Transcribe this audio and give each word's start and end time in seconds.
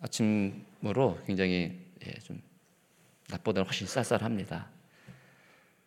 아침으로 0.00 1.18
굉장히 1.26 1.78
예, 2.06 2.12
좀 2.20 2.40
낮보다 3.28 3.62
훨씬 3.62 3.86
쌀쌀합니다. 3.86 4.68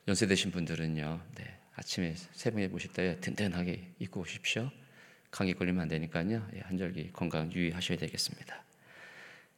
연세 0.08 0.28
되신 0.28 0.52
분들은요, 0.52 1.22
네, 1.36 1.58
아침에 1.76 2.14
새벽에 2.34 2.70
보실 2.70 2.92
때 2.94 3.20
든든하게 3.20 3.94
입고 4.00 4.22
오십시오. 4.22 4.70
감기 5.32 5.54
걸리면 5.54 5.82
안 5.82 5.88
되니까요. 5.88 6.48
예, 6.56 6.60
한절기 6.62 7.12
건강 7.12 7.52
유의하셔야 7.52 7.98
되겠습니다. 7.98 8.64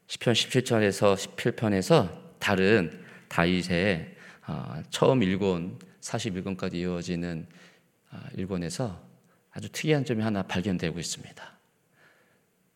시편 0.08 0.33
17절에서 0.33 1.15
18편에서 1.15 2.40
다른 2.40 3.03
다윗의 3.28 4.15
어, 4.47 4.81
처음 4.92 5.24
일권 5.24 5.79
41권까지 5.99 6.76
이어지는 6.76 7.47
어, 8.12 8.19
일권에서 8.35 9.03
아주 9.51 9.69
특이한 9.69 10.06
점이 10.06 10.22
하나 10.22 10.44
발견되고 10.44 10.99
있습니다. 10.99 11.60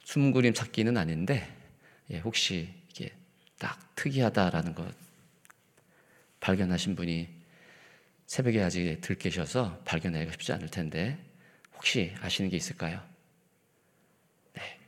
숨은 0.04 0.34
그림 0.34 0.54
찾기는 0.54 0.98
아닌데 0.98 1.59
예, 2.12 2.20
혹시 2.20 2.74
이게 2.90 3.12
딱 3.58 3.96
특이하다라는 3.96 4.76
것 4.76 4.94
발견하신 6.40 6.96
분이 6.96 7.28
새벽에 8.26 8.62
아직 8.62 9.02
들 9.02 9.16
계셔서 9.16 9.82
발견하기가 9.86 10.32
쉽지 10.34 10.54
않을 10.54 10.70
텐데 10.70 11.18
혹시 11.74 12.14
아시는 12.22 12.50
게 12.50 12.58
있을까요? 12.58 13.02
네. 14.54 14.80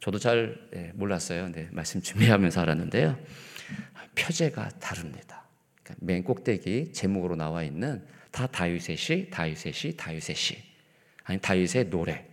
저도 0.00 0.18
잘 0.18 0.68
네, 0.72 0.92
몰랐어요. 0.94 1.50
네, 1.52 1.68
말씀 1.70 2.00
준비하면서 2.02 2.60
알았는데요. 2.60 3.18
표제가 4.14 4.68
다릅니다. 4.80 5.44
그러니까 5.82 6.04
맨 6.04 6.24
꼭대기 6.24 6.92
제목으로 6.92 7.36
나와 7.36 7.62
있는 7.62 8.04
다 8.30 8.46
다윗의 8.46 8.96
시, 8.96 9.28
다윗의 9.30 9.72
시, 9.72 9.96
다윗의 9.96 10.36
시. 10.36 10.62
아니 11.24 11.40
다윗의 11.40 11.90
노래, 11.90 12.26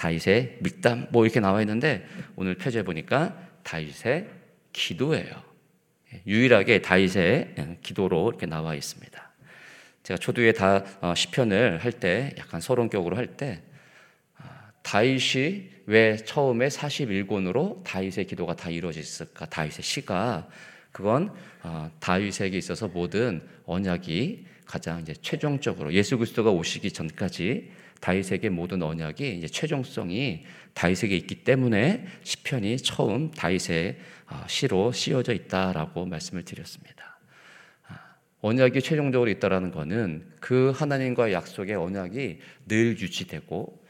다윗의 0.00 0.56
믹담 0.60 1.08
뭐 1.10 1.26
이렇게 1.26 1.40
나와 1.40 1.60
있는데 1.60 2.06
오늘 2.34 2.54
표제 2.54 2.82
보니까 2.82 3.36
다윗의 3.64 4.30
기도예요. 4.72 5.42
예, 6.14 6.22
유일하게 6.26 6.80
다윗의 6.80 7.54
예, 7.58 7.78
기도로 7.82 8.30
이렇게 8.30 8.46
나와 8.46 8.74
있습니다. 8.74 9.30
제가 10.02 10.16
초두에 10.16 10.52
다 10.52 10.84
어, 11.02 11.14
시편을 11.14 11.84
할 11.84 11.92
때 11.92 12.34
약간 12.38 12.62
서론격으로 12.62 13.14
할때 13.14 13.60
아, 14.38 14.70
다윗이 14.82 15.68
왜 15.84 16.16
처음에 16.16 16.68
41권으로 16.68 17.84
다윗의 17.84 18.26
기도가 18.26 18.56
다 18.56 18.70
이루어졌을까? 18.70 19.46
다윗의 19.46 19.82
시가 19.82 20.48
그건 20.92 21.30
어, 21.62 21.90
다윗에게 22.00 22.56
있어서 22.56 22.88
모든 22.88 23.46
언약이 23.66 24.46
가장 24.64 25.02
이제 25.02 25.12
최종적으로 25.20 25.92
예수 25.92 26.16
그리스도가 26.16 26.50
오시기 26.50 26.90
전까지 26.90 27.79
다윗에게 28.00 28.48
모든 28.48 28.82
언약이 28.82 29.36
이제 29.36 29.46
최종성이 29.46 30.44
다윗에게 30.74 31.16
있기 31.16 31.44
때문에 31.44 32.06
시편이 32.22 32.78
처음 32.78 33.30
다윗의 33.30 33.98
어, 34.30 34.44
시로 34.46 34.92
씌워져 34.92 35.32
있다라고 35.32 36.06
말씀을 36.06 36.44
드렸습니다. 36.44 37.10
언약이 38.42 38.80
최종적으로 38.80 39.30
있다라는 39.30 39.70
것은 39.70 40.24
그 40.40 40.72
하나님과의 40.74 41.34
약속의 41.34 41.76
언약이 41.76 42.38
늘 42.66 42.98
유지되고 42.98 43.80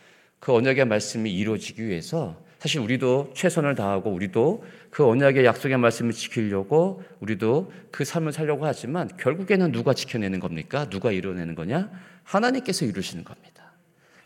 그 0.40 0.52
언약의 0.52 0.86
말씀이 0.86 1.32
이루어지기 1.32 1.86
위해서 1.86 2.42
사실 2.58 2.80
우리도 2.80 3.32
최선을 3.34 3.74
다하고 3.74 4.10
우리도 4.10 4.64
그 4.90 5.06
언약의 5.06 5.44
약속의 5.44 5.78
말씀을 5.78 6.12
지키려고 6.12 7.02
우리도 7.20 7.72
그 7.90 8.04
삶을 8.04 8.32
살려고 8.32 8.66
하지만 8.66 9.08
결국에는 9.16 9.72
누가 9.72 9.94
지켜내는 9.94 10.40
겁니까? 10.40 10.88
누가 10.90 11.12
이루어내는 11.12 11.54
거냐? 11.54 11.90
하나님께서 12.24 12.84
이루시는 12.84 13.24
겁니다. 13.24 13.49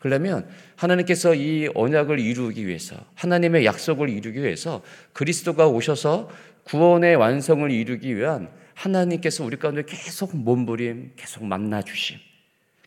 그러면 0.05 0.47
하나님께서 0.77 1.35
이 1.35 1.67
언약을 1.75 2.21
이루기 2.21 2.67
위해서 2.67 2.95
하나님의 3.15 3.65
약속을 3.65 4.11
이루기 4.11 4.43
위해서 4.43 4.83
그리스도가 5.15 5.67
오셔서 5.69 6.29
구원의 6.65 7.17
완성을 7.17 7.71
이루기 7.71 8.15
위한 8.15 8.51
하나님께서 8.75 9.47
우리 9.47 9.57
가운데 9.57 9.83
계속 9.87 10.37
몸부림, 10.37 11.13
계속 11.17 11.47
만나 11.47 11.81
주심, 11.81 12.19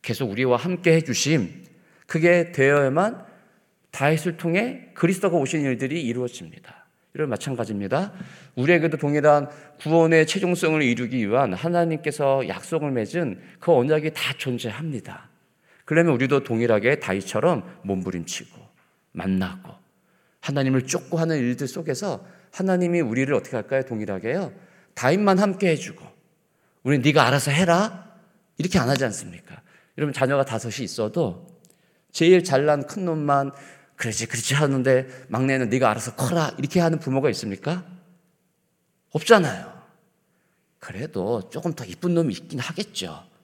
계속 0.03 0.29
우리와 0.29 0.57
함께 0.57 0.94
해 0.94 1.01
주심, 1.01 1.63
그게 2.06 2.51
되어야만 2.51 3.25
다윗을 3.89 4.38
통해 4.38 4.89
그리스도가 4.94 5.38
오신 5.38 5.61
일들이 5.61 6.03
이루어집니다. 6.03 6.85
이런 7.16 7.29
마찬가지입니다. 7.29 8.13
우리에게도 8.53 8.97
동일한 8.97 9.50
구원의 9.79 10.27
최종성을 10.27 10.83
이루기 10.83 11.27
위한 11.27 11.56
하나님께서 11.56 12.47
약속을 12.47 12.91
맺은 12.91 13.41
그 13.59 13.73
언약이 13.73 14.11
다 14.13 14.33
존재합니다. 14.38 15.26
그러면 15.88 16.14
우리도 16.16 16.44
동일하게 16.44 17.00
다윗처럼 17.00 17.80
몸부림치고 17.84 18.59
만나고 19.14 19.74
하나님을 20.42 20.86
쫓고 20.86 21.18
하는 21.18 21.38
일들 21.38 21.66
속에서 21.66 22.25
하나님이 22.52 23.00
우리를 23.00 23.34
어떻게 23.34 23.56
할까요? 23.56 23.84
동일하게요. 23.84 24.52
다윗만 24.96 25.40
함께 25.40 25.70
해주고 25.70 26.06
우리 26.84 27.00
네가 27.00 27.25
알아서 27.25 27.52
해라 27.52 28.06
이렇게 28.58 28.78
안 28.80 28.90
하지 28.90 29.06
않습니까? 29.06 29.62
여러분 29.98 30.12
자녀가 30.12 30.44
다섯이 30.44 30.84
있어도 30.84 31.48
제일 32.12 32.44
잘난 32.44 32.86
큰 32.86 33.06
놈만 33.06 33.54
그렇지 33.96 34.28
그렇지 34.28 34.56
하는데 34.56 35.08
막내는 35.30 35.69
네가 35.69 35.90
알아서 35.90 36.16
커라 36.16 36.52
이렇게 36.58 36.81
하는 36.81 37.00
부모가 37.00 37.30
있습니까? 37.30 37.86
없잖아요. 39.12 39.72
그래도 40.80 41.50
조금 41.50 41.72
더 41.72 41.86
이쁜 41.86 42.14
놈이 42.14 42.34
있긴 42.34 42.59
하겠죠. 42.59 43.37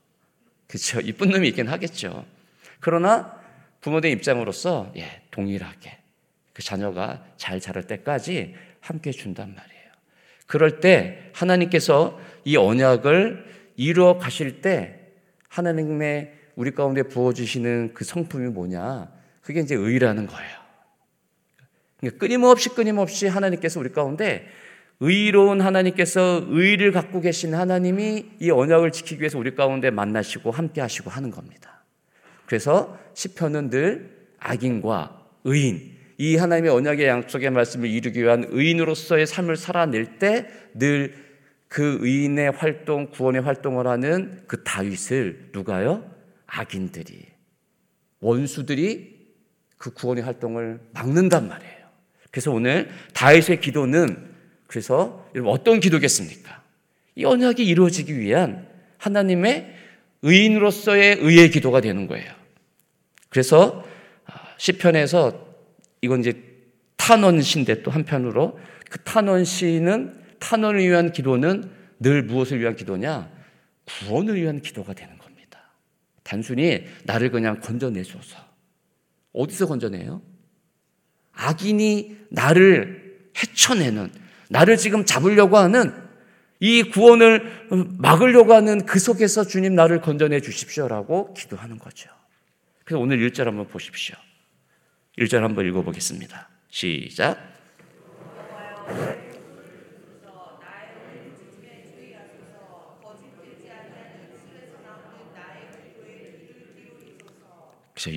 그렇죠. 0.67 0.99
이쁜 1.01 1.29
놈이 1.29 1.47
있긴 1.49 1.67
하겠죠. 1.67 2.25
그러나 2.79 3.39
부모의 3.81 4.11
입장으로서 4.13 4.91
예, 4.97 5.21
동일하게 5.31 5.97
그 6.53 6.63
자녀가 6.63 7.25
잘 7.37 7.59
자랄 7.59 7.83
때까지 7.87 8.55
함께 8.79 9.11
준단 9.11 9.53
말이에요. 9.55 9.83
그럴 10.45 10.79
때 10.79 11.31
하나님께서 11.33 12.19
이 12.45 12.57
언약을 12.57 13.45
이루어 13.75 14.17
가실 14.17 14.61
때 14.61 14.99
하나님의 15.49 16.33
우리 16.55 16.71
가운데 16.71 17.03
부어 17.03 17.33
주시는 17.33 17.93
그 17.93 18.03
성품이 18.03 18.49
뭐냐? 18.49 19.11
그게 19.41 19.61
이제 19.61 19.75
의라는 19.75 20.27
거예요. 20.27 20.57
그러니까 21.97 22.19
끊임없이 22.19 22.69
끊임없이 22.69 23.27
하나님께서 23.27 23.79
우리 23.79 23.91
가운데 23.91 24.47
의로운 24.99 25.61
하나님께서 25.61 26.45
의를 26.47 26.91
갖고 26.91 27.19
계신 27.19 27.53
하나님이 27.53 28.25
이 28.39 28.51
언약을 28.51 28.91
지키기 28.91 29.21
위해서 29.21 29.37
우리 29.37 29.55
가운데 29.55 29.89
만나시고 29.89 30.51
함께 30.51 30.81
하시고 30.81 31.09
하는 31.09 31.31
겁니다. 31.31 31.83
그래서 32.45 32.97
시편은 33.13 33.69
늘 33.69 34.27
악인과 34.39 35.21
의인, 35.43 35.93
이 36.17 36.35
하나님의 36.37 36.71
언약의 36.71 37.07
양쪽의 37.07 37.49
말씀을 37.49 37.89
이루기 37.89 38.21
위한 38.21 38.45
의인으로서의 38.49 39.27
삶을 39.27 39.57
살아낼 39.57 40.19
때 40.19 40.47
늘 40.75 41.23
그 41.73 41.97
의인의 42.01 42.51
활동, 42.51 43.07
구원의 43.07 43.41
활동을 43.41 43.87
하는 43.87 44.43
그 44.45 44.61
다윗을 44.61 45.49
누가요? 45.53 46.07
악인들이, 46.45 47.25
원수들이 48.19 49.25
그 49.79 49.91
구원의 49.91 50.23
활동을 50.23 50.79
막는단 50.93 51.47
말이에요. 51.47 51.87
그래서 52.29 52.51
오늘 52.51 52.91
다윗의 53.15 53.59
기도는 53.59 54.32
그래서 54.73 55.29
여러분 55.35 55.53
어떤 55.53 55.79
기도겠습니까? 55.79 56.63
이 57.13 57.25
언약이 57.25 57.63
이루어지기 57.63 58.19
위한 58.19 58.67
하나님의 58.97 59.71
의인으로서의 60.23 61.17
의의 61.19 61.51
기도가 61.51 61.79
되는 61.79 62.07
거예요. 62.07 62.33
그래서 63.29 63.85
아, 64.25 64.33
시편에서 64.57 65.45
이건 66.01 66.21
이제 66.21 66.41
탄원시인데 66.97 67.83
또 67.83 67.91
한편으로 67.91 68.59
그 68.89 68.97
탄원시는 69.03 70.19
탄원을 70.39 70.79
위한 70.79 71.11
기도는 71.11 71.69
늘 71.99 72.23
무엇을 72.23 72.59
위한 72.59 72.75
기도냐? 72.75 73.29
구원을 73.85 74.41
위한 74.41 74.59
기도가 74.59 74.93
되는 74.93 75.15
겁니다. 75.19 75.69
단순히 76.23 76.87
나를 77.03 77.29
그냥 77.29 77.59
건져내줘서. 77.59 78.37
어디서 79.33 79.67
건져내요? 79.67 80.23
악인이 81.33 82.17
나를 82.29 83.29
헤쳐내는, 83.37 84.22
나를 84.53 84.77
지금 84.77 85.03
잡으려고 85.03 85.57
하는 85.57 85.91
이 86.59 86.83
구원을 86.83 87.67
막으려고 87.97 88.53
하는 88.53 88.85
그 88.85 88.99
속에서 88.99 89.43
주님 89.43 89.73
나를 89.73 89.99
건져내 89.99 90.41
주십시오라고 90.41 91.33
기도하는 91.33 91.79
거죠. 91.79 92.09
그래서 92.85 93.01
오늘 93.01 93.17
1절 93.17 93.45
한번 93.45 93.67
보십시오. 93.67 94.15
1절 95.17 95.39
한번 95.39 95.65
읽어보겠습니다. 95.67 96.49
시작. 96.69 97.51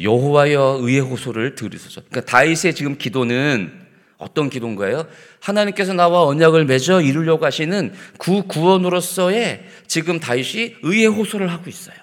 여호와여 0.02 0.80
의의 0.82 1.00
호소를 1.00 1.54
들으소서. 1.54 2.02
그러니까 2.08 2.30
다윗의 2.30 2.74
지금 2.74 2.98
기도는 2.98 3.85
어떤 4.18 4.48
기도인가요? 4.48 5.06
하나님께서 5.40 5.92
나와 5.92 6.24
언약을 6.24 6.64
맺어 6.64 7.02
이루려고 7.02 7.44
하시는 7.44 7.92
그 8.18 8.42
구원으로서의 8.46 9.64
지금 9.86 10.20
다윗이 10.20 10.76
의의 10.82 11.06
호소를 11.06 11.48
하고 11.48 11.68
있어요. 11.68 11.96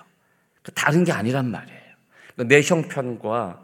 다른 0.75 1.03
게 1.03 1.11
아니란 1.11 1.49
말이에요. 1.49 1.79
내 2.47 2.61
형편과 2.61 3.59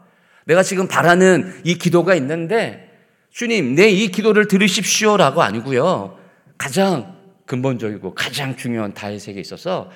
내가 0.46 0.62
지금 0.62 0.88
바라는 0.88 1.60
이 1.64 1.74
기도가 1.76 2.14
있는데 2.16 2.90
주님, 3.30 3.74
내 3.74 3.88
이 3.90 4.08
기도를 4.08 4.48
들으십시오라고 4.48 5.42
아니고요. 5.42 6.18
가장 6.58 7.16
근본적이고 7.46 8.14
가장 8.14 8.56
중요한 8.56 8.92
다윗에게 8.94 9.40
있어서 9.40 9.90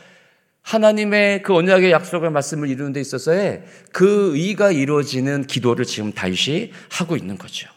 하나님의 0.62 1.42
그 1.42 1.54
언약의 1.54 1.90
약속의 1.90 2.30
말씀을 2.30 2.68
이루는 2.68 2.92
데 2.92 3.00
있어서의 3.00 3.64
그 3.92 4.36
의가 4.36 4.70
이루어지는 4.70 5.46
기도를 5.46 5.84
지금 5.84 6.12
다윗이 6.12 6.72
하고 6.90 7.16
있는 7.16 7.36
거죠. 7.36 7.68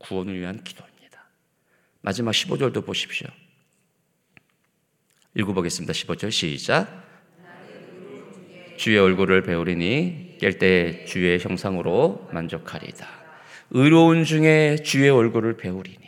구원을 0.00 0.38
위한 0.38 0.62
기도입니다. 0.64 1.24
마지막 2.00 2.32
15절도 2.32 2.84
보십시오. 2.84 3.28
읽어보겠습니다. 5.34 5.92
15절 5.92 6.30
시작. 6.30 7.08
주의 8.76 8.98
얼굴을 8.98 9.42
배우리니 9.42 10.38
깰 10.40 10.58
때 10.58 11.04
주의 11.04 11.38
형상으로 11.38 12.28
만족하리다. 12.32 13.06
의로운 13.70 14.24
중에 14.24 14.76
주의 14.82 15.08
얼굴을 15.10 15.56
배우리니 15.56 15.98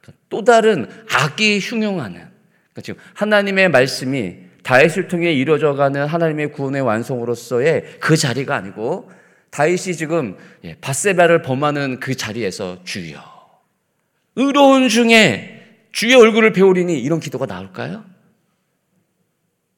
그러니까 0.00 0.22
또 0.28 0.44
다른 0.44 0.88
악이 1.10 1.58
흉용하는 1.58 2.20
그러니까 2.20 2.82
지금 2.82 3.00
하나님의 3.14 3.70
말씀이 3.70 4.36
다윗을 4.62 5.08
통해 5.08 5.32
이루어져가는 5.32 6.06
하나님의 6.06 6.52
구원의 6.52 6.82
완성으로서의 6.82 7.98
그 7.98 8.16
자리가 8.16 8.54
아니고 8.54 9.10
다윗이 9.50 9.94
지금 9.96 10.36
예, 10.64 10.76
바세바를 10.80 11.42
범하는 11.42 12.00
그 12.00 12.16
자리에서 12.16 12.84
주여 12.84 13.20
의로운 14.36 14.88
중에 14.88 15.60
주의 15.92 16.14
얼굴을 16.14 16.52
배우리니 16.52 17.00
이런 17.00 17.20
기도가 17.20 17.46
나올까요? 17.46 18.04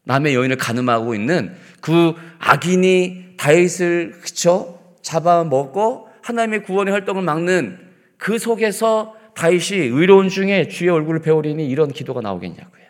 남의 0.04 0.34
여인을 0.34 0.56
가늠하고 0.56 1.14
있는 1.14 1.56
그 1.80 2.14
악인이 2.38 3.36
다윗을 3.36 4.20
그쳐 4.20 4.78
잡아먹고 5.00 6.08
하나님의 6.22 6.64
구원의 6.64 6.92
활동을 6.92 7.22
막는 7.22 7.78
그 8.18 8.38
속에서 8.38 9.16
다윗이 9.34 9.80
의로운 9.80 10.28
중에 10.28 10.68
주의 10.68 10.90
얼굴을 10.90 11.22
배우리니 11.22 11.66
이런 11.68 11.90
기도가 11.90 12.20
나오겠냐고요. 12.20 12.82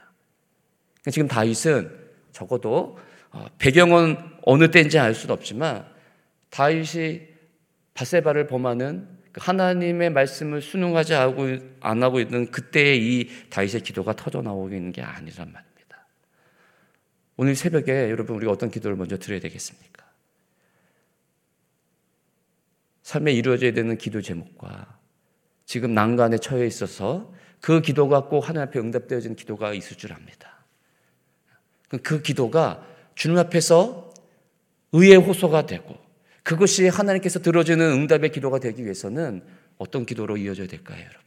지금 1.11 1.29
다윗은 1.29 1.91
적어도 2.33 2.99
어, 3.31 3.47
배경은 3.59 4.17
어느 4.43 4.71
때인지 4.71 4.99
알 4.99 5.15
수는 5.15 5.33
없지만 5.33 5.87
다윗이 6.53 7.23
바세바를 7.95 8.47
범하는 8.47 9.09
그 9.33 9.41
하나님의 9.43 10.11
말씀을 10.11 10.61
순응하지 10.61 11.15
안 11.15 12.03
하고 12.03 12.21
있는 12.21 12.51
그때의 12.51 13.03
이 13.03 13.29
다윗의 13.49 13.81
기도가 13.81 14.15
터져 14.15 14.43
나오고 14.43 14.69
있는 14.69 14.93
게 14.93 15.01
아니란 15.01 15.51
말입니다. 15.51 16.07
오늘 17.37 17.57
새벽에 17.57 18.11
여러분 18.11 18.37
우리가 18.37 18.53
어떤 18.53 18.71
기도를 18.71 18.97
먼저 18.99 19.17
드려야 19.17 19.41
되겠습니까? 19.41 20.05
삶에 23.03 23.33
이루어져야 23.33 23.73
되는 23.73 23.97
기도 23.97 24.21
제목과 24.21 24.99
지금 25.65 25.95
난간에 25.95 26.37
처해 26.37 26.67
있어서 26.67 27.33
그 27.63 27.81
기도가 27.81 28.27
꼭 28.27 28.47
하나님 28.47 28.69
앞에 28.69 28.79
응답되어지는 28.79 29.37
기도가 29.37 29.73
있을 29.73 29.97
줄 29.97 30.13
압니다. 30.13 30.67
그 32.03 32.21
기도가 32.21 32.87
주님 33.15 33.39
앞에서 33.39 34.13
의의 34.93 35.17
호소가 35.17 35.65
되고 35.65 36.02
그것이 36.43 36.89
하나님께서 36.89 37.41
들어주는 37.41 37.85
응답의 37.85 38.33
기도가 38.33 38.59
되기 38.59 38.83
위해서는 38.83 39.43
어떤 39.79 40.05
기도로 40.07 40.37
이어져야 40.37 40.67
될까요, 40.67 40.99
여러분? 40.99 41.23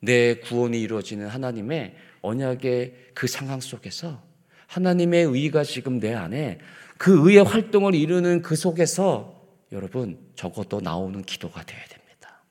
내 0.00 0.36
구원이 0.36 0.80
이루어지는 0.80 1.26
하나님의 1.28 1.94
언약의 2.22 3.10
그 3.14 3.26
상황 3.26 3.60
속에서 3.60 4.22
하나님의 4.66 5.24
의가 5.24 5.64
지금 5.64 5.98
내 5.98 6.14
안에 6.14 6.58
그 6.96 7.28
의의 7.28 7.44
활동을 7.44 7.94
이루는 7.94 8.42
그 8.42 8.56
속에서 8.56 9.40
여러분 9.72 10.18
적어도 10.34 10.80
나오는 10.80 11.22
기도가 11.22 11.62
되어야 11.62 11.84
됩니다. 11.84 12.42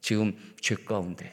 지금 0.00 0.36
죄 0.60 0.74
가운데 0.74 1.32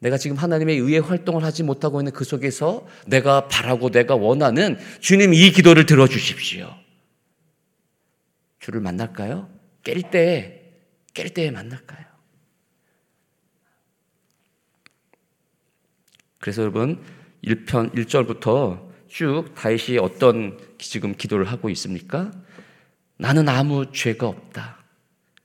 내가 0.00 0.16
지금 0.16 0.36
하나님의 0.36 0.78
의의 0.78 1.00
활동을 1.00 1.42
하지 1.42 1.62
못하고 1.62 2.00
있는 2.00 2.12
그 2.12 2.24
속에서 2.24 2.86
내가 3.06 3.48
바라고 3.48 3.90
내가 3.90 4.14
원하는 4.14 4.78
주님 5.00 5.34
이 5.34 5.50
기도를 5.50 5.86
들어주십시오. 5.86 6.72
주를 8.68 8.82
만날까요? 8.82 9.48
깰 9.82 10.10
때, 10.10 10.62
깰 11.14 11.32
때에 11.32 11.50
만날까요? 11.50 12.04
그래서 16.38 16.60
여러분, 16.60 17.02
1편 17.42 17.94
1절부터 17.94 18.90
쭉 19.08 19.54
다윗이 19.54 19.96
어떤 19.98 20.58
지금 20.76 21.14
기도를 21.14 21.46
하고 21.46 21.70
있습니까? 21.70 22.30
나는 23.16 23.48
아무 23.48 23.90
죄가 23.90 24.28
없다. 24.28 24.84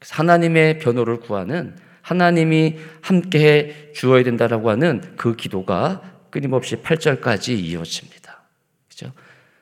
하나님의 0.01 0.79
변호를 0.79 1.21
구하는 1.21 1.77
하나님이 2.01 2.77
함께 3.01 3.93
주어야 3.95 4.23
된다라고 4.23 4.69
하는 4.69 5.15
그 5.15 5.37
기도가 5.37 6.19
끊임없이 6.29 6.75
8절까지 6.75 7.57
이어집니다. 7.57 8.43
그죠? 8.89 9.13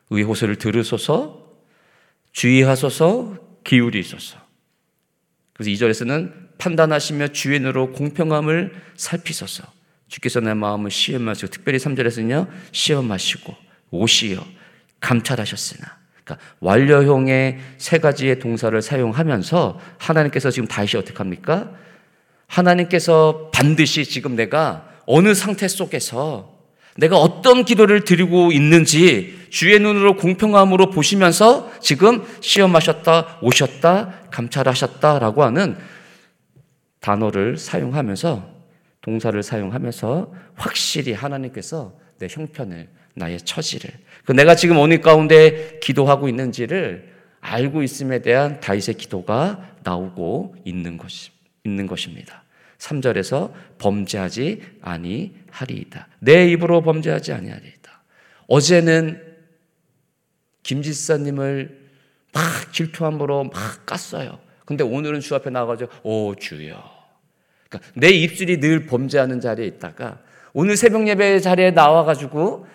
의호소를 0.09 0.55
들으소서, 0.55 1.61
주의하소서, 2.31 3.50
기울이소서. 3.63 4.37
그래서 5.53 5.71
2절에서는 5.71 6.57
판단하시며 6.57 7.29
주의 7.29 7.59
눈으로 7.59 7.91
공평함을 7.91 8.73
살피소서. 8.95 9.63
주께서 10.07 10.39
내 10.41 10.53
마음을 10.53 10.91
시험하시고 10.91 11.47
특별히 11.51 11.79
3절에서는요. 11.79 12.47
시험하시고 12.71 13.55
오시어 13.91 14.45
감찰하셨으나 14.99 15.97
그러니까 16.23 16.45
완료형의 16.59 17.59
세 17.77 17.97
가지의 17.97 18.39
동사를 18.39 18.79
사용하면서 18.81 19.79
하나님께서 19.97 20.51
지금 20.51 20.67
다시 20.67 20.97
어떻게 20.97 21.17
합니까? 21.17 21.71
하나님께서 22.47 23.49
반드시 23.53 24.05
지금 24.05 24.35
내가 24.35 24.87
어느 25.05 25.33
상태 25.33 25.67
속에서 25.67 26.60
내가 26.97 27.17
어떤 27.17 27.63
기도를 27.63 28.03
드리고 28.03 28.51
있는지 28.51 29.39
주의 29.49 29.79
눈으로 29.79 30.15
공평함으로 30.15 30.89
보시면서 30.89 31.71
지금 31.81 32.23
시험하셨다, 32.41 33.39
오셨다, 33.41 34.27
감찰하셨다라고 34.31 35.43
하는 35.43 35.77
단어를 36.99 37.57
사용하면서 37.57 38.49
동사를 39.01 39.41
사용하면서 39.41 40.33
확실히 40.55 41.13
하나님께서 41.13 41.97
내 42.19 42.27
형편을 42.29 42.87
나의 43.15 43.39
처지를 43.41 43.91
그 44.25 44.31
내가 44.31 44.55
지금 44.55 44.77
어느 44.77 44.99
가운데 45.01 45.79
기도하고 45.81 46.29
있는지를 46.29 47.11
알고 47.41 47.83
있음에 47.83 48.21
대한 48.21 48.59
다윗의 48.59 48.95
기도가 48.95 49.75
나오고 49.83 50.55
있는 50.63 50.97
것입니다. 51.87 52.40
3절에서 52.81 53.51
범죄하지 53.77 54.61
아니하리이다. 54.81 56.07
내 56.19 56.47
입으로 56.51 56.81
범죄하지 56.81 57.31
아니하리이다. 57.33 58.01
어제는 58.47 59.21
김 60.63 60.81
지사님을 60.81 61.79
막 62.33 62.73
질투함으로 62.73 63.45
막 63.45 63.85
깠어요. 63.85 64.39
근데 64.65 64.83
오늘은 64.83 65.19
주 65.19 65.35
앞에 65.35 65.49
나가가지고 65.49 65.91
오 66.03 66.35
주여 66.35 66.81
그러니까 67.69 67.91
내 67.95 68.09
입술이 68.09 68.59
늘 68.59 68.85
범죄하는 68.85 69.39
자리에 69.39 69.65
있다가 69.67 70.19
오늘 70.53 70.75
새벽 70.75 71.07
예배 71.07 71.39
자리에 71.39 71.71
나와가지고 71.71 72.67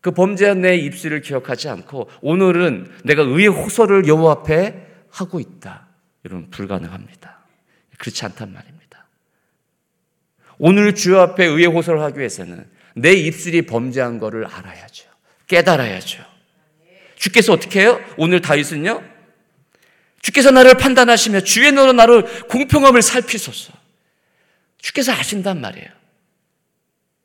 그 0.00 0.10
범죄한 0.10 0.62
내 0.62 0.76
입술을 0.76 1.20
기억하지 1.20 1.68
않고 1.68 2.08
오늘은 2.22 2.90
내가 3.04 3.22
의의 3.22 3.48
호소를 3.48 4.08
여호 4.08 4.30
앞에 4.30 4.86
하고 5.10 5.38
있다. 5.38 5.86
여러분 6.24 6.50
불가능합니다. 6.50 7.38
그렇지 7.98 8.24
않단 8.24 8.52
말입니다. 8.52 8.81
오늘 10.64 10.94
주 10.94 11.18
앞에 11.18 11.44
의의 11.44 11.66
호소를 11.66 12.00
하기 12.02 12.20
위해서는 12.20 12.64
내 12.94 13.12
입술이 13.12 13.62
범죄한 13.62 14.20
것을 14.20 14.46
알아야죠. 14.46 15.08
깨달아야죠. 15.48 16.22
주께서 17.16 17.52
어떻게 17.52 17.80
해요? 17.80 18.00
오늘 18.16 18.40
다윗은요. 18.40 19.02
주께서 20.20 20.52
나를 20.52 20.74
판단하시며 20.74 21.40
주의 21.40 21.72
너로 21.72 21.92
나를 21.94 22.46
공평함을 22.46 23.02
살피소서. 23.02 23.72
주께서 24.78 25.10
아신단 25.10 25.60
말이에요. 25.60 25.88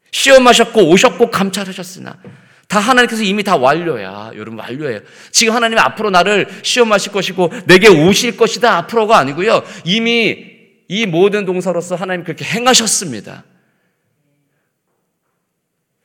시험하셨고 0.10 0.90
오셨고 0.90 1.30
감찰하셨으나 1.30 2.20
다 2.68 2.80
하나님께서 2.80 3.22
이미 3.22 3.44
다 3.44 3.56
완료야. 3.56 4.32
여러분 4.34 4.58
완료예요. 4.58 5.02
지금 5.30 5.54
하나님 5.54 5.78
앞으로 5.78 6.10
나를 6.10 6.48
시험하실 6.64 7.12
것이고 7.12 7.52
내게 7.68 7.88
오실 7.88 8.36
것이다. 8.36 8.78
앞으로가 8.78 9.20
아니고요. 9.20 9.64
이미 9.86 10.57
이 10.88 11.06
모든 11.06 11.46
동사로서 11.46 11.96
하나님 11.96 12.24
그렇게 12.24 12.46
행하셨습니다. 12.46 13.44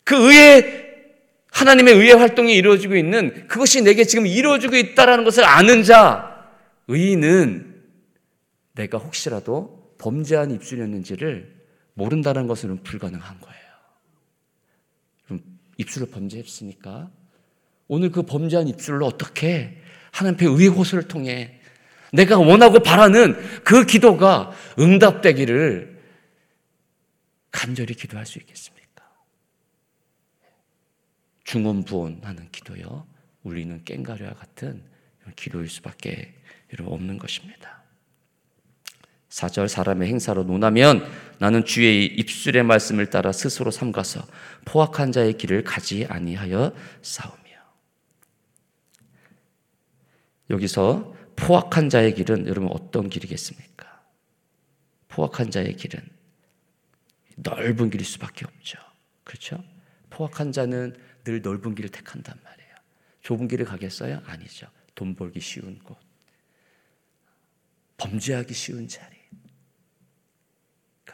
그 0.05 0.17
의의 0.17 0.83
하나님의 1.51 1.95
의의 1.95 2.15
활동이 2.15 2.55
이루어지고 2.55 2.97
있는 2.97 3.47
그것이 3.47 3.83
내게 3.83 4.05
지금 4.05 4.27
이루어지고 4.27 4.77
있다라는 4.77 5.25
것을 5.25 5.45
아는 5.45 5.83
자 5.83 6.51
의인은 6.89 7.83
내가 8.75 8.99
혹시라도 8.99 9.95
범죄한 9.99 10.51
입술이었는지를 10.51 11.63
모른다는 11.95 12.47
것은 12.47 12.83
불가능한 12.83 13.41
거예요. 13.41 13.63
입술을 15.77 16.09
범죄했으니까 16.11 17.11
오늘 17.87 18.11
그 18.11 18.23
범죄한 18.23 18.69
입술로 18.69 19.07
어떻게 19.07 19.81
하나님 20.11 20.37
앞에 20.37 20.47
의의 20.47 20.69
호소를 20.69 21.09
통해 21.09 21.61
내가 22.13 22.39
원하고 22.39 22.81
바라는 22.81 23.63
그 23.65 23.87
기도가 23.87 24.53
응답되기를 24.79 26.01
간절히 27.51 27.95
기도할 27.95 28.27
수 28.27 28.39
있겠습니까? 28.39 29.05
중원부원하는 31.45 32.51
기도요. 32.53 33.07
울리는 33.43 33.83
깽가리와 33.85 34.35
같은 34.35 34.83
기도일 35.37 35.69
수밖에 35.69 36.35
없는 36.79 37.19
것입니다. 37.19 37.83
4절 39.29 39.69
사람의 39.69 40.09
행사로 40.09 40.45
논하면 40.45 41.11
나는 41.39 41.65
주의 41.65 42.07
입술의 42.07 42.63
말씀을 42.65 43.09
따라 43.09 43.33
스스로 43.33 43.71
삼가서 43.71 44.27
포악한 44.67 45.13
자의 45.13 45.39
길을 45.39 45.65
가지 45.65 46.05
아니하여 46.07 46.75
싸우며 47.01 47.43
여기서 50.51 51.15
포악한 51.43 51.91
자의 51.91 52.15
길은 52.15 52.47
여러분 52.47 52.71
어떤 52.71 53.09
길이겠습니까? 53.09 54.01
포악한 55.09 55.51
자의 55.51 55.75
길은 55.75 56.01
넓은 57.37 57.91
길일 57.91 58.07
수밖에 58.07 58.47
없죠. 58.47 58.79
그렇죠? 59.25 59.63
포악한 60.11 60.53
자는 60.53 60.97
늘 61.25 61.43
넓은 61.43 61.75
길을 61.75 61.91
택한단 61.91 62.39
말이에요. 62.45 62.75
좁은 63.23 63.49
길을 63.49 63.65
가겠어요? 63.65 64.23
아니죠. 64.25 64.69
돈 64.95 65.17
벌기 65.17 65.41
쉬운 65.41 65.81
곳. 65.81 65.99
범죄하기 67.97 68.55
쉬운 68.55 68.87
자리. 68.87 69.17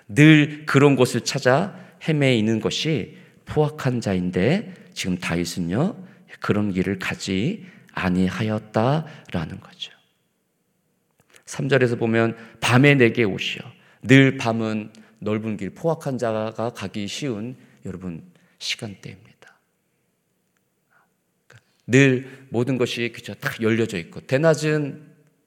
늘 0.08 0.66
그런 0.66 0.94
곳을 0.94 1.22
찾아 1.22 1.74
헤매이는 2.06 2.60
것이 2.60 3.16
포악한 3.46 4.02
자인데 4.02 4.74
지금 4.92 5.16
다윗은요 5.16 6.06
그런 6.40 6.70
길을 6.70 6.98
가지 6.98 7.66
아니하였다라는 7.92 9.60
거죠. 9.60 9.97
3절에서 11.48 11.98
보면 11.98 12.36
밤에 12.60 12.94
내게 12.94 13.24
오시어 13.24 13.62
늘 14.02 14.36
밤은 14.36 14.92
넓은 15.18 15.56
길 15.56 15.70
포악한 15.70 16.18
자가 16.18 16.70
가기 16.70 17.08
쉬운 17.08 17.56
여러분 17.84 18.22
시간대입니다. 18.58 19.28
늘 21.86 22.46
모든 22.50 22.76
것이 22.76 23.12
그저 23.14 23.34
딱 23.34 23.62
열려져 23.62 23.98
있고 23.98 24.20
대낮은 24.20 25.06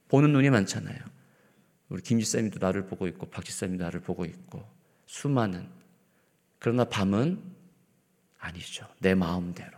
보는 0.10 0.34
눈이 0.34 0.50
많잖아요. 0.50 0.98
우리 1.89 2.01
김 2.01 2.20
지사님도 2.20 2.60
나를 2.60 2.88
보고 2.88 3.08
있고 3.08 3.27
박 3.27 3.46
지사님도 3.46 3.84
나를 3.84 4.00
보고 4.00 4.25
있고 4.25 4.67
수많은 5.05 5.67
그러나 6.58 6.84
밤은 6.86 7.39
아니죠. 8.39 8.88
내 9.00 9.13
마음대로 9.13 9.77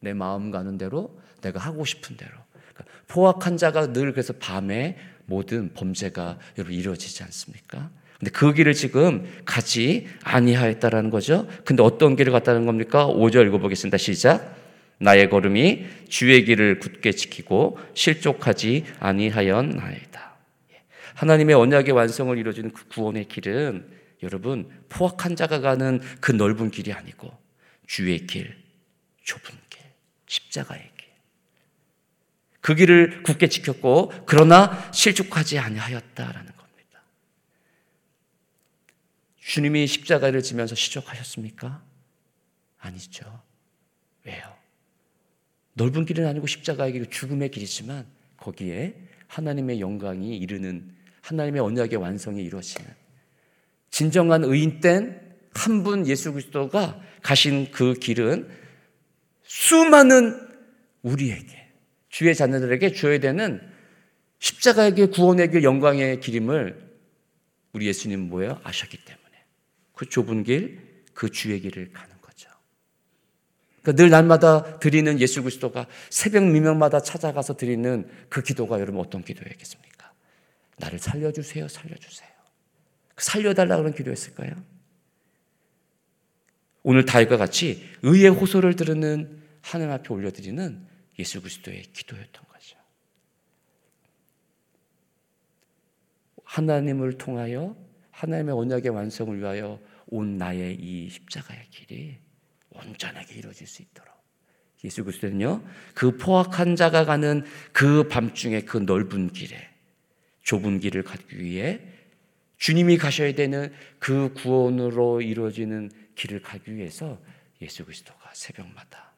내 0.00 0.14
마음 0.14 0.50
가는 0.52 0.78
대로 0.78 1.20
내가 1.40 1.58
하고 1.58 1.84
싶은 1.84 2.16
대로 2.16 2.32
그러니까 2.54 2.84
포악한 3.08 3.56
자가 3.56 3.92
늘 3.92 4.12
그래서 4.12 4.32
밤에 4.34 4.96
모든 5.26 5.72
범죄가 5.74 6.38
여러분 6.58 6.74
이루어지지 6.74 7.22
않습니까? 7.24 7.90
근데 8.18 8.30
그 8.30 8.54
길을 8.54 8.72
지금 8.72 9.26
가지 9.44 10.06
아니하였다라는 10.24 11.10
거죠. 11.10 11.46
근데 11.64 11.82
어떤 11.82 12.16
길을 12.16 12.32
갔다는 12.32 12.64
겁니까? 12.64 13.06
5절 13.06 13.46
읽어보겠습니다. 13.48 13.98
시작. 13.98 14.56
나의 14.98 15.28
걸음이 15.28 15.84
주의 16.08 16.44
길을 16.44 16.78
굳게 16.78 17.12
지키고 17.12 17.78
실족하지 17.92 18.84
아니하였나이다. 18.98 20.36
하나님의 21.14 21.54
언약의 21.54 21.92
완성을 21.92 22.36
이루어주는 22.36 22.72
그 22.72 22.86
구원의 22.88 23.26
길은 23.28 23.86
여러분 24.22 24.70
포악한 24.88 25.36
자가 25.36 25.60
가는 25.60 26.00
그 26.20 26.32
넓은 26.32 26.70
길이 26.70 26.92
아니고 26.92 27.30
주의 27.86 28.26
길, 28.26 28.56
좁은 29.24 29.54
길, 29.68 29.82
십자가의 30.26 30.82
길. 30.82 30.95
그 32.66 32.74
길을 32.74 33.22
굳게 33.22 33.46
지켰고 33.46 34.12
그러나 34.26 34.90
실족하지 34.90 35.56
아니하였다라는 35.60 36.52
겁니다. 36.56 37.00
주님이 39.38 39.86
십자가를 39.86 40.42
지면서 40.42 40.74
실족하셨습니까? 40.74 41.80
아니죠. 42.80 43.40
왜요? 44.24 44.42
넓은 45.74 46.06
길은 46.06 46.26
아니고 46.26 46.48
십자가의 46.48 46.94
길, 46.94 47.08
죽음의 47.08 47.52
길이지만 47.52 48.04
거기에 48.36 48.96
하나님의 49.28 49.80
영광이 49.80 50.36
이르는 50.36 50.92
하나님의 51.20 51.60
언약의 51.62 52.00
완성이 52.00 52.42
이루어지는 52.42 52.84
진정한 53.90 54.42
의인된 54.42 55.36
한분 55.54 56.04
예수 56.08 56.32
그리스도가 56.32 57.00
가신 57.22 57.70
그 57.70 57.94
길은 57.94 58.50
수많은 59.44 60.48
우리에게 61.02 61.65
주의 62.16 62.34
자녀들에게 62.34 62.94
줘야 62.94 63.20
되는 63.20 63.60
십자가의 64.38 64.94
길, 64.94 65.10
구원의 65.10 65.50
길, 65.50 65.62
영광의 65.62 66.20
길임을 66.20 66.96
우리 67.74 67.86
예수님 67.88 68.30
뭐예요? 68.30 68.58
아셨기 68.64 69.04
때문에 69.04 69.44
그 69.94 70.08
좁은 70.08 70.42
길, 70.42 71.04
그 71.12 71.30
주의 71.30 71.60
길을 71.60 71.92
가는 71.92 72.16
그러니까 73.86 74.02
늘 74.02 74.10
날마다 74.10 74.80
드리는 74.80 75.20
예수 75.20 75.42
그리스도가 75.42 75.86
새벽 76.10 76.42
미명마다 76.42 77.00
찾아가서 77.00 77.56
드리는 77.56 78.08
그 78.28 78.42
기도가 78.42 78.80
여러분 78.80 79.00
어떤 79.00 79.22
기도였겠습니까? 79.22 80.12
나를 80.78 80.98
살려주세요, 80.98 81.68
살려주세요. 81.68 82.28
그 83.14 83.24
살려달라 83.24 83.76
그런 83.76 83.94
기도였을까요? 83.94 84.50
오늘 86.82 87.04
다윗과 87.04 87.36
같이 87.36 87.84
의의 88.02 88.30
호소를 88.30 88.74
들으는 88.74 89.40
하나님 89.60 89.92
앞에 89.92 90.12
올려드리는 90.12 90.95
예수 91.18 91.40
그리스도의 91.40 91.82
기도였던 91.92 92.44
거죠. 92.48 92.78
하나님을 96.44 97.18
통하여 97.18 97.76
하나님의 98.10 98.54
언약의 98.54 98.90
완성을 98.90 99.38
위하여 99.38 99.80
온 100.06 100.38
나의 100.38 100.76
이 100.76 101.08
십자가의 101.10 101.68
길이 101.70 102.18
온전하게 102.70 103.34
이루어질 103.34 103.66
수 103.66 103.82
있도록 103.82 104.14
예수 104.84 105.04
그리스도는요 105.04 105.64
그 105.94 106.16
포악한 106.16 106.76
자가 106.76 107.04
가는 107.04 107.44
그 107.72 108.08
밤중에 108.08 108.62
그 108.62 108.78
넓은 108.78 109.32
길에 109.32 109.56
좁은 110.42 110.80
길을 110.80 111.02
가기 111.02 111.38
위해 111.38 111.80
주님이 112.58 112.96
가셔야 112.96 113.34
되는 113.34 113.72
그 113.98 114.32
구원으로 114.34 115.20
이루어지는 115.20 115.90
길을 116.14 116.40
가기 116.40 116.74
위해서 116.74 117.20
예수 117.60 117.84
그리스도가 117.84 118.30
새벽마다 118.32 119.14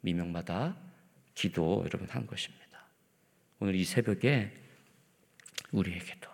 미명마다 0.00 0.76
기도 1.38 1.84
여러분 1.86 2.08
한 2.10 2.26
것입니다. 2.26 2.66
오늘 3.60 3.76
이 3.76 3.84
새벽에 3.84 4.50
우리에게도 5.70 6.28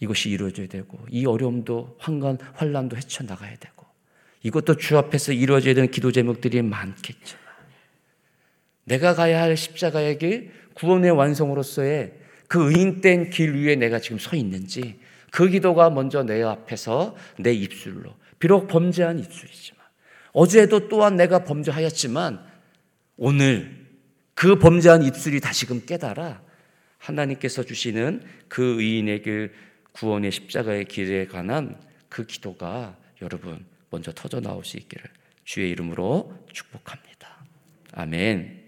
이것이 0.00 0.28
이루어져야 0.28 0.68
되고 0.68 0.98
이 1.10 1.24
어려움도 1.24 1.96
환관 1.98 2.36
환란도 2.54 2.98
헤쳐 2.98 3.24
나가야 3.24 3.56
되고 3.56 3.86
이것도 4.42 4.76
주 4.76 4.98
앞에서 4.98 5.32
이루어져야 5.32 5.72
되는 5.74 5.90
기도 5.90 6.12
제목들이 6.12 6.60
많겠지만 6.60 7.42
내가 8.84 9.14
가야 9.14 9.40
할 9.40 9.56
십자가의 9.56 10.18
길, 10.18 10.52
구원의 10.74 11.12
완성으로서의 11.12 12.18
그 12.48 12.70
의인된 12.70 13.30
길 13.30 13.54
위에 13.54 13.76
내가 13.76 13.98
지금 13.98 14.18
서 14.18 14.36
있는지 14.36 15.00
그 15.30 15.48
기도가 15.48 15.88
먼저 15.88 16.22
내 16.22 16.42
앞에서 16.42 17.16
내 17.38 17.54
입술로 17.54 18.14
비록 18.38 18.68
범죄한 18.68 19.18
입술이지만 19.18 19.82
어제도 20.32 20.88
또한 20.88 21.16
내가 21.16 21.44
범죄하였지만 21.44 22.47
오늘 23.18 23.84
그 24.34 24.56
범죄한 24.56 25.02
입술이 25.02 25.40
다시금 25.40 25.84
깨달아 25.84 26.40
하나님께서 26.98 27.64
주시는 27.64 28.22
그 28.46 28.80
의인의 28.80 29.22
길 29.22 29.52
구원의 29.92 30.30
십자가의 30.30 30.84
길에 30.84 31.26
관한 31.26 31.80
그 32.08 32.24
기도가 32.24 32.96
여러분 33.20 33.66
먼저 33.90 34.12
터져 34.12 34.40
나올 34.40 34.64
수 34.64 34.76
있기를 34.76 35.04
주의 35.44 35.68
이름으로 35.70 36.32
축복합니다. 36.52 37.44
아멘. 37.92 38.66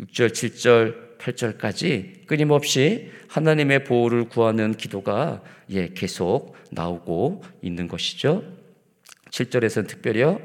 6절, 0.00 0.30
7절, 0.30 1.18
8절까지 1.18 2.26
끊임없이 2.26 3.12
하나님의 3.28 3.84
보호를 3.84 4.28
구하는 4.28 4.74
기도가 4.74 5.44
예, 5.70 5.90
계속 5.90 6.56
나오고 6.72 7.44
있는 7.62 7.86
것이죠. 7.86 8.42
7절에서는 9.30 9.86
특별히요. 9.86 10.40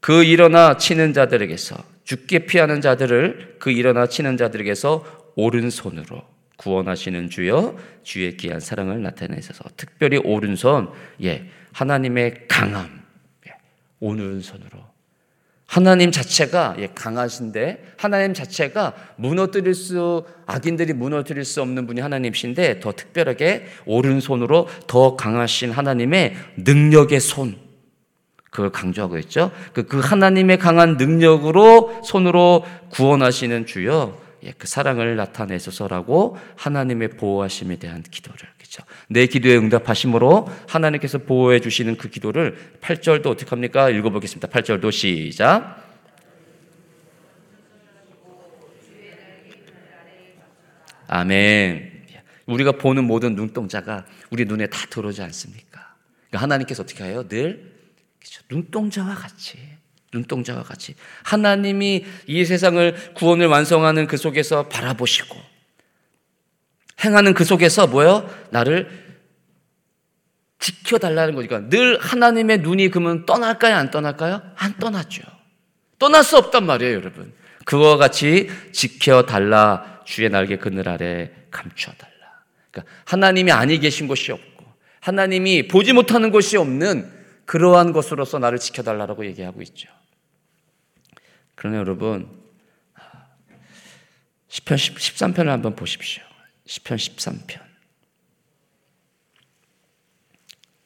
그 0.00 0.24
일어나 0.24 0.78
치는 0.78 1.12
자들에게서 1.12 1.97
죽게 2.08 2.46
피하는 2.46 2.80
자들을 2.80 3.56
그 3.58 3.70
일어나 3.70 4.06
치는 4.06 4.38
자들에게서 4.38 5.32
오른손으로 5.36 6.22
구원하시는 6.56 7.28
주여 7.28 7.76
주의 8.02 8.34
귀한 8.38 8.60
사랑을 8.60 9.02
나타내셔서 9.02 9.64
특별히 9.76 10.16
오른손 10.16 10.88
예 11.22 11.50
하나님의 11.72 12.46
강함 12.48 13.02
오른손으로. 14.00 14.78
하나님 15.66 16.10
자체가 16.10 16.76
예, 16.78 16.86
강하신데 16.94 17.92
하나님 17.98 18.32
자체가 18.32 18.94
무너뜨릴 19.16 19.74
수 19.74 20.24
악인들이 20.46 20.94
무너뜨릴 20.94 21.44
수 21.44 21.60
없는 21.60 21.86
분이 21.86 22.00
하나님이신데 22.00 22.80
더 22.80 22.92
특별하게 22.92 23.66
오른손으로 23.84 24.66
더 24.86 25.14
강하신 25.14 25.72
하나님의 25.72 26.36
능력의 26.56 27.20
손 27.20 27.67
그걸 28.50 28.70
강조하고 28.70 29.18
있죠. 29.18 29.50
그, 29.72 29.86
그 29.86 30.00
하나님의 30.00 30.58
강한 30.58 30.96
능력으로 30.96 32.00
손으로 32.04 32.64
구원하시는 32.90 33.66
주여 33.66 34.28
예, 34.44 34.52
그 34.56 34.68
사랑을 34.68 35.16
나타내소서라고 35.16 36.38
하나님의 36.56 37.10
보호하심에 37.10 37.76
대한 37.76 38.02
기도를 38.02 38.38
그렇죠. 38.56 38.84
내 39.08 39.26
기도에 39.26 39.56
응답하심으로 39.56 40.48
하나님께서 40.68 41.18
보호해 41.18 41.60
주시는 41.60 41.96
그 41.96 42.08
기도를 42.08 42.56
8절도 42.80 43.26
어떻게 43.26 43.50
합니까? 43.50 43.90
읽어 43.90 44.10
보겠습니다. 44.10 44.48
8절도 44.48 44.92
시작. 44.92 45.84
아멘. 51.08 51.98
우리가 52.46 52.72
보는 52.72 53.04
모든 53.04 53.34
눈동자가 53.34 54.06
우리 54.30 54.44
눈에 54.44 54.66
다 54.66 54.86
들어오지 54.88 55.22
않습니까? 55.22 55.94
그러니까 56.28 56.42
하나님께서 56.42 56.82
어떻게 56.82 57.04
해요? 57.04 57.26
늘 57.28 57.77
그렇죠. 58.28 58.42
눈동자와 58.50 59.14
같이 59.14 59.58
눈동자와 60.12 60.62
같이 60.62 60.94
하나님이 61.22 62.04
이 62.26 62.44
세상을 62.44 63.14
구원을 63.14 63.46
완성하는 63.46 64.06
그 64.06 64.16
속에서 64.16 64.68
바라보시고 64.68 65.36
행하는 67.04 67.34
그 67.34 67.44
속에서 67.44 67.86
뭐요? 67.86 68.28
나를 68.50 69.08
지켜달라는 70.58 71.34
거니까 71.34 71.68
늘 71.68 71.98
하나님의 72.00 72.58
눈이 72.58 72.88
그러면 72.90 73.24
떠날까요? 73.24 73.76
안 73.76 73.90
떠날까요? 73.90 74.42
안 74.56 74.76
떠났죠. 74.78 75.22
떠날 75.98 76.24
수 76.24 76.36
없단 76.36 76.66
말이에요, 76.66 76.94
여러분. 76.94 77.32
그와 77.64 77.96
같이 77.96 78.50
지켜달라 78.72 80.02
주의 80.04 80.28
날개 80.28 80.56
그늘 80.56 80.88
아래 80.88 81.30
감춰달라. 81.50 82.12
그러니까 82.70 82.92
하나님이 83.04 83.52
아니 83.52 83.78
계신 83.78 84.08
곳이 84.08 84.32
없고 84.32 84.64
하나님이 85.00 85.68
보지 85.68 85.92
못하는 85.92 86.30
곳이 86.30 86.56
없는 86.56 87.17
그러한 87.48 87.94
것으로서 87.94 88.38
나를 88.38 88.58
지켜달라고 88.58 89.24
얘기하고 89.24 89.62
있죠. 89.62 89.88
그러나 91.54 91.78
여러분 91.78 92.28
10편 94.50 94.74
13편을 94.74 95.46
한번 95.46 95.74
보십시오. 95.74 96.22
10편 96.66 96.96
13편. 96.96 97.60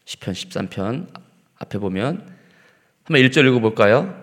10편 0.05 0.69
13편 0.71 1.21
앞에 1.57 1.79
보면 1.79 2.33
한번 3.03 3.23
1절 3.23 3.45
읽어 3.49 3.59
볼까요? 3.59 4.23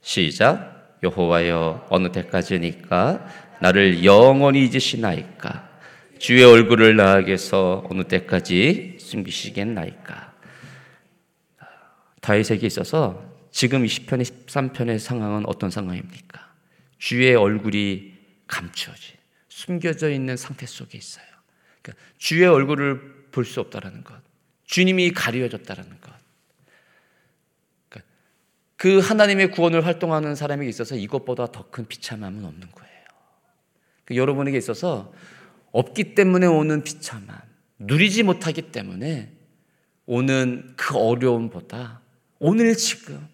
시작. 0.00 0.96
여호와여 1.02 1.88
어느 1.90 2.10
때까지니까 2.12 3.28
나를 3.60 4.06
영원히 4.06 4.64
잊으시나이까 4.64 5.68
주의 6.18 6.42
얼굴을 6.42 6.96
나에게서 6.96 7.84
어느 7.90 8.04
때까지 8.04 8.96
숨기시겠나이까 8.98 10.27
다윗에게 12.28 12.66
있어서 12.66 13.24
지금 13.50 13.84
20편, 13.84 14.20
13편의 14.20 14.98
상황은 14.98 15.46
어떤 15.46 15.70
상황입니까? 15.70 16.46
주의 16.98 17.34
얼굴이 17.34 18.12
감추어진, 18.46 19.16
숨겨져 19.48 20.10
있는 20.10 20.36
상태 20.36 20.66
속에 20.66 20.98
있어요. 20.98 21.24
그러니까 21.80 22.04
주의 22.18 22.44
얼굴을 22.46 23.28
볼 23.30 23.44
수 23.46 23.60
없다라는 23.60 24.04
것. 24.04 24.20
주님이 24.64 25.12
가려졌다라는 25.12 26.00
것. 26.02 26.12
그러니까 27.88 28.10
그 28.76 28.98
하나님의 28.98 29.50
구원을 29.52 29.86
활동하는 29.86 30.34
사람에게 30.34 30.68
있어서 30.68 30.96
이것보다 30.96 31.46
더 31.50 31.70
큰 31.70 31.86
비참함은 31.86 32.44
없는 32.44 32.70
거예요. 32.72 33.04
그 34.04 34.16
여러분에게 34.16 34.58
있어서 34.58 35.14
없기 35.72 36.14
때문에 36.14 36.46
오는 36.46 36.84
비참함, 36.84 37.40
누리지 37.78 38.22
못하기 38.22 38.70
때문에 38.70 39.32
오는 40.04 40.74
그 40.76 40.94
어려움보다 40.98 42.02
오늘 42.38 42.76
지금 42.76 43.26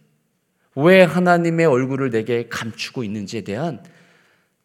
왜 0.74 1.02
하나님의 1.02 1.66
얼굴을 1.66 2.10
내게 2.10 2.48
감추고 2.48 3.04
있는지에 3.04 3.42
대한 3.42 3.82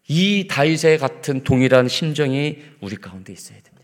이 0.08 0.48
다윗의 0.50 0.98
같은 0.98 1.44
동일한 1.44 1.88
심정이 1.88 2.64
우리 2.82 2.96
가운데 2.96 3.32
있어야 3.32 3.60
됩니다. 3.62 3.80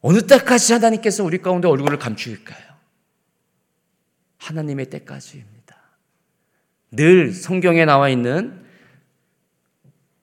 어느 0.00 0.26
때까지 0.26 0.72
하나님께서 0.72 1.24
우리 1.24 1.38
가운데 1.38 1.68
얼굴을 1.68 1.98
감추일까요? 1.98 2.70
하나님의 4.38 4.86
때까지입니다. 4.86 5.76
늘 6.92 7.32
성경에 7.32 7.84
나와 7.84 8.08
있는 8.08 8.64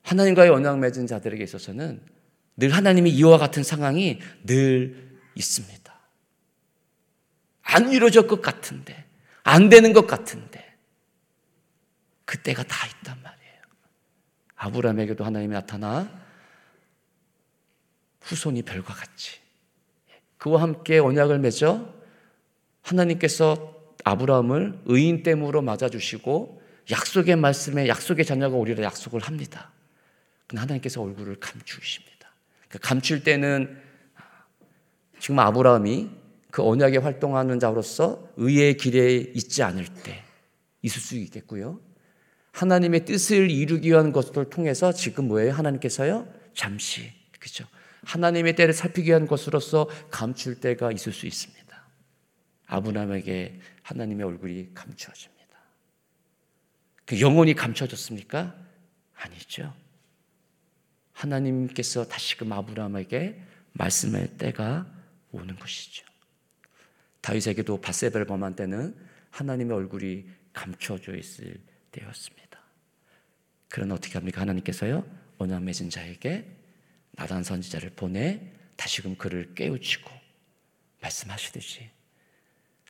하나님과의 0.02 0.50
언약 0.50 0.80
맺은 0.80 1.06
자들에게 1.06 1.44
있어서는 1.44 2.02
늘 2.56 2.70
하나님이 2.72 3.12
이와 3.12 3.38
같은 3.38 3.64
상황이 3.64 4.20
늘 4.44 5.20
있습니다. 5.36 5.87
안 7.70 7.92
이루어질 7.92 8.28
것 8.28 8.42
같은데, 8.42 9.06
안 9.44 9.70
되는 9.70 9.94
것 9.94 10.08
같은데, 10.08 10.66
그때가 12.26 12.64
다 12.64 12.88
있단 12.88 13.22
말이에요. 13.24 13.62
아브라함에게도 14.56 15.24
하나님이 15.24 15.54
나타나 15.54 16.10
후손이 18.22 18.64
별과 18.64 18.94
같이 18.94 19.40
그와 20.38 20.62
함께 20.62 21.00
언약을 21.00 21.40
맺어 21.40 21.94
하나님께서 22.82 23.76
아브라함을 24.04 24.82
의인됨으로 24.86 25.62
맞아주시고 25.62 26.62
약속의 26.92 27.38
말씀에 27.38 27.88
약속의 27.88 28.26
자녀가 28.26 28.56
오리라 28.58 28.84
약속을 28.84 29.22
합니다. 29.22 29.72
근데 30.48 30.60
하나님께서 30.60 31.02
얼굴을 31.02 31.40
감추십니다. 31.40 32.30
그 32.70 32.80
감출 32.80 33.24
때는 33.24 33.82
지금 35.20 35.40
아브라함이 35.40 36.10
그 36.58 36.64
언약에 36.64 36.98
활동하는 36.98 37.60
자로서 37.60 38.34
의의 38.36 38.78
길에 38.78 39.14
있지 39.14 39.62
않을 39.62 39.86
때 40.02 40.24
있을 40.82 41.00
수 41.00 41.16
있겠고요. 41.16 41.80
하나님의 42.52 43.06
뜻을 43.06 43.52
이루기 43.52 43.90
위한 43.90 44.12
것을 44.12 44.50
통해서 44.50 44.92
지금 44.92 45.28
뭐예요? 45.28 45.54
하나님께서요? 45.54 46.28
잠시 46.56 47.12
그죠? 47.40 47.64
하나님의 48.06 48.56
때를 48.56 48.74
살피기 48.74 49.10
위한 49.10 49.28
것으로서 49.28 49.88
감출 50.10 50.60
때가 50.60 50.92
있을 50.92 51.14
수 51.14 51.28
있습니다. 51.28 51.88
아브라함에게 52.66 53.60
하나님의 53.84 54.26
얼굴이 54.26 54.72
감추어집니다. 54.74 55.60
그 57.06 57.22
영혼이 57.22 57.54
감춰졌습니까? 57.54 58.56
아니죠. 59.14 59.76
하나님께서 61.12 62.08
다시금 62.08 62.52
아브라함에게 62.52 63.44
말씀할 63.74 64.40
때가 64.40 64.88
오는 65.32 65.56
것이죠. 65.60 66.07
다윗에게도 67.28 67.82
바세벨 67.82 68.24
범한 68.24 68.56
때는 68.56 68.96
하나님의 69.32 69.76
얼굴이 69.76 70.26
감춰져 70.54 71.14
있을 71.14 71.60
때였습니다. 71.92 72.58
그러나 73.68 73.96
어떻게 73.96 74.14
합니까? 74.14 74.40
하나님께서요 74.40 75.04
맺은 75.38 75.90
자에게 75.90 76.46
나단 77.12 77.44
선지자를 77.44 77.92
보내 77.98 78.54
다시금 78.78 79.18
그를 79.18 79.54
깨우치고 79.56 80.10
말씀하시듯이 81.02 81.90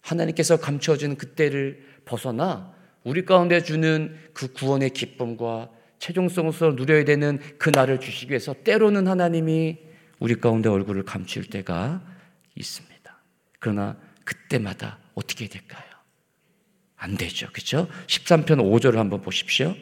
하나님께서 0.02 0.58
감춰진 0.58 1.17
그때를 1.17 1.84
벗어나 2.06 2.76
우리 3.04 3.26
가운데 3.26 3.63
주는 3.63 4.15
그 4.34 4.54
구원의 4.54 4.91
기쁨과 4.91 5.71
최종성으로 5.97 6.73
누려야 6.73 7.06
되는 7.06 7.39
그 7.58 7.71
날을 7.73 8.00
주시기 8.00 8.30
위해서 8.30 8.54
때로는 8.54 9.08
하나님이 9.08 9.80
우리 10.19 10.36
가운데 10.36 10.69
얼굴을 10.69 11.06
감출 11.06 11.45
때가 11.45 12.06
있습니다. 12.54 13.21
그러나 13.60 14.07
그때마다 14.27 14.99
어떻게 15.15 15.47
될까요? 15.47 15.85
안 16.97 17.15
되죠. 17.15 17.47
그렇죠? 17.53 17.87
13편 18.07 18.57
5절을 18.57 18.95
한번 18.95 19.21
보십시오. 19.21 19.73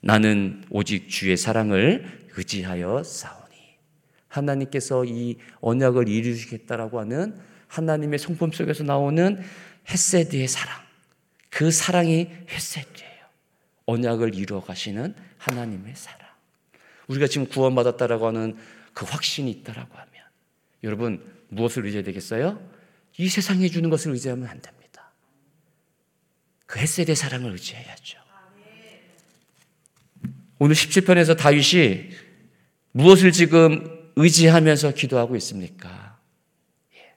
나는 0.00 0.64
오직 0.70 1.10
주의 1.10 1.36
사랑을 1.36 2.26
의지하여 2.36 3.02
싸우니 3.02 3.54
하나님께서 4.28 5.04
이 5.04 5.36
언약을 5.60 6.08
이루시겠다라고 6.08 7.00
하는 7.00 7.38
하나님의 7.68 8.18
성품 8.18 8.52
속에서 8.52 8.82
나오는 8.82 9.42
헤세드의 9.90 10.48
사랑. 10.48 10.80
그 11.50 11.70
사랑이 11.70 12.30
헤세드예요. 12.48 13.26
언약을 13.84 14.34
이루어 14.34 14.62
가시는 14.62 15.14
하나님의 15.36 15.94
사랑. 15.96 16.26
우리가 17.08 17.26
지금 17.26 17.46
구원받았다라고 17.46 18.26
하는 18.26 18.56
그 18.94 19.04
확신이 19.04 19.50
있다라고 19.50 19.94
하면 19.94 20.12
여러분 20.82 21.22
무엇을 21.48 21.84
의지해야 21.84 22.04
되겠어요? 22.04 22.75
이 23.18 23.28
세상에 23.28 23.68
주는 23.68 23.88
것을 23.88 24.12
의지하면 24.12 24.48
안 24.48 24.60
됩니다. 24.60 25.12
그 26.66 26.78
햇셋의 26.78 27.16
사랑을 27.16 27.52
의지해야죠. 27.52 28.18
오늘 30.58 30.74
17편에서 30.74 31.36
다윗이 31.36 32.10
무엇을 32.92 33.32
지금 33.32 34.10
의지하면서 34.16 34.92
기도하고 34.92 35.36
있습니까? 35.36 36.18
예. 36.94 37.12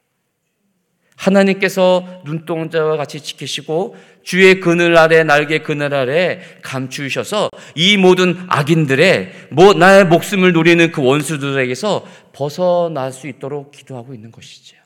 하나님께서 1.15 2.21
눈동자와 2.25 2.97
같이 2.97 3.21
지키시고 3.21 3.95
주의 4.23 4.59
그늘 4.59 4.97
아래 4.97 5.23
날개 5.23 5.59
그늘 5.59 5.93
아래 5.93 6.41
감추셔서 6.61 7.49
이 7.75 7.95
모든 7.95 8.45
악인들의 8.49 9.47
뭐 9.51 9.73
나의 9.73 10.05
목숨을 10.05 10.51
노리는 10.51 10.91
그 10.91 11.01
원수들에게서 11.01 12.05
벗어날 12.33 13.13
수 13.13 13.27
있도록 13.27 13.71
기도하고 13.71 14.13
있는 14.13 14.31
것이죠. 14.31 14.78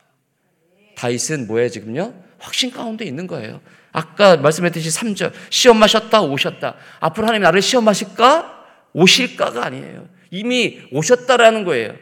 다윗은 1.03 1.47
뭐예요, 1.47 1.67
지금요? 1.67 2.13
확신 2.39 2.71
가운데 2.71 3.03
있는 3.03 3.27
거예요. 3.27 3.59
아까 3.91 4.37
말씀했듯이 4.37 4.89
3절. 4.89 5.33
시험하셨다, 5.49 6.21
오셨다. 6.21 6.75
앞으로 7.01 7.27
하나님 7.27 7.43
나를 7.43 7.61
시험하실까? 7.61 8.63
오실까가 8.93 9.65
아니에요. 9.65 10.07
이미 10.31 10.79
오셨다라는 10.93 11.65
거예요. 11.65 11.95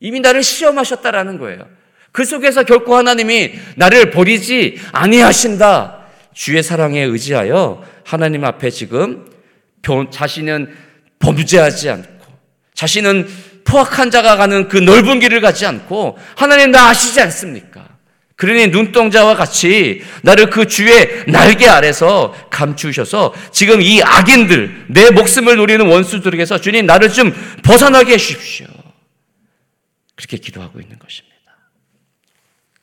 이미 0.00 0.18
나를 0.18 0.42
시험하셨다라는 0.42 1.38
거예요. 1.38 1.68
그 2.10 2.24
속에서 2.24 2.64
결코 2.64 2.96
하나님이 2.96 3.52
나를 3.76 4.10
버리지 4.10 4.80
아니하신다. 4.90 6.00
주의 6.32 6.60
사랑에 6.60 7.02
의지하여 7.02 7.84
하나님 8.04 8.44
앞에 8.44 8.70
지금 8.70 9.30
자신은 10.10 10.74
범죄하지 11.20 11.88
않고 11.88 12.26
자신은 12.74 13.28
포악한 13.64 14.10
자가 14.10 14.36
가는 14.36 14.68
그 14.68 14.76
넓은 14.78 15.20
길을 15.20 15.40
가지 15.40 15.66
않고 15.66 16.18
하나님 16.34 16.72
나 16.72 16.88
아시지 16.88 17.20
않습니까? 17.20 17.93
그러니 18.36 18.68
눈동자와 18.68 19.36
같이 19.36 20.02
나를 20.22 20.50
그 20.50 20.66
주의 20.66 21.24
날개 21.28 21.68
아래서 21.68 22.34
감추셔서 22.50 23.32
지금 23.52 23.80
이 23.80 24.02
악인들, 24.02 24.86
내 24.88 25.10
목숨을 25.10 25.56
노리는 25.56 25.86
원수들에게서 25.86 26.60
주님 26.60 26.86
나를 26.86 27.10
좀 27.10 27.32
벗어나게 27.62 28.14
해주십시오. 28.14 28.66
그렇게 30.16 30.36
기도하고 30.38 30.80
있는 30.80 30.98
것입니다. 30.98 31.34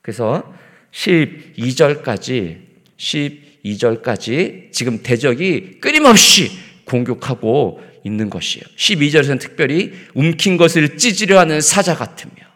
그래서 0.02 0.54
12절까지, 0.94 2.58
12절까지 2.98 4.72
지금 4.72 5.04
대적이 5.04 5.80
끊임없이 5.82 6.52
공격하고 6.86 7.84
있는 8.04 8.30
것이에요. 8.30 8.64
12절에서는 8.78 9.40
특별히 9.40 9.94
움킨 10.14 10.58
것을 10.58 10.98
찢으려 10.98 11.40
하는 11.40 11.62
사자 11.62 11.96
같으며 11.96 12.51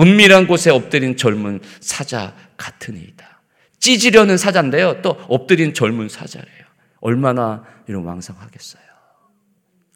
은밀한 0.00 0.46
곳에 0.46 0.70
엎드린 0.70 1.16
젊은 1.16 1.60
사자 1.80 2.34
같으니이다. 2.56 3.42
찢으려는 3.78 4.36
사자인데요. 4.36 5.02
또 5.02 5.10
엎드린 5.28 5.74
젊은 5.74 6.08
사자래요. 6.08 6.64
얼마나 7.00 7.64
이런 7.86 8.04
왕성하겠어요. 8.04 8.82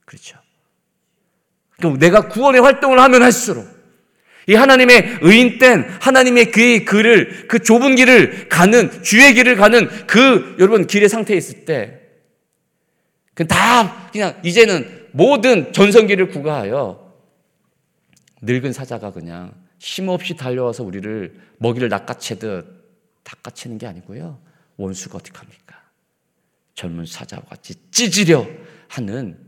그렇죠. 0.05 0.39
그럼 1.79 1.99
내가 1.99 2.29
구원의 2.29 2.61
활동을 2.61 2.99
하면 3.01 3.23
할수록 3.23 3.67
이 4.47 4.55
하나님의 4.55 5.19
의인된 5.23 5.97
하나님의 6.01 6.51
그의 6.51 6.85
글을 6.85 7.49
그 7.49 7.59
좁은 7.61 7.97
길을 7.97 8.49
가는 8.49 9.03
주의 9.03 9.33
길을 9.33 9.57
가는 9.57 9.89
그 10.07 10.57
여러분 10.59 10.87
길의 10.87 11.09
상태에 11.09 11.37
있을 11.37 11.65
때다 13.35 14.11
그냥 14.13 14.39
이제는 14.45 15.09
모든 15.13 15.73
전성기를 15.73 16.29
구가하여 16.29 17.13
늙은 18.43 18.73
사자가 18.73 19.13
그냥 19.13 19.53
힘없이 19.85 20.35
달려와서 20.35 20.83
우리를 20.83 21.39
먹이를 21.59 21.91
낚아채듯 21.91 22.67
낚아채는 23.23 23.77
게 23.77 23.87
아니고요. 23.87 24.41
원수가 24.79 25.19
어떻게 25.19 25.37
합니까? 25.37 25.83
젊은 26.75 27.05
사자와 27.05 27.43
같이 27.43 27.75
찢으려 27.91 28.47
하는 28.89 29.39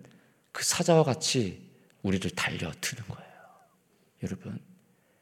그 0.52 0.62
사자와 0.62 1.04
같이 1.04 1.66
우리를 2.02 2.30
달려드는 2.32 3.02
거예요. 3.08 3.32
여러분, 4.24 4.60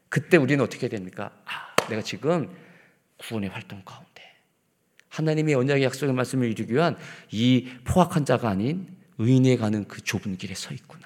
그때 0.08 0.36
우리는 0.36 0.62
어떻게 0.62 0.88
됩니까? 0.88 1.30
아, 1.44 1.86
내가 1.88 2.02
지금 2.02 2.52
구원의 3.18 3.50
활동 3.50 3.82
가운데 3.84 4.20
하나님의 5.10 5.54
언약의 5.54 5.84
약속의 5.84 6.12
말씀을 6.12 6.50
이루기 6.50 6.74
위한 6.74 6.96
이 7.30 7.68
포악한 7.84 8.24
자가 8.24 8.48
아닌 8.48 8.96
의인에 9.18 9.56
가는 9.58 9.86
그 9.86 10.02
좁은 10.02 10.38
길에 10.38 10.56
서 10.56 10.74
있구나. 10.74 11.03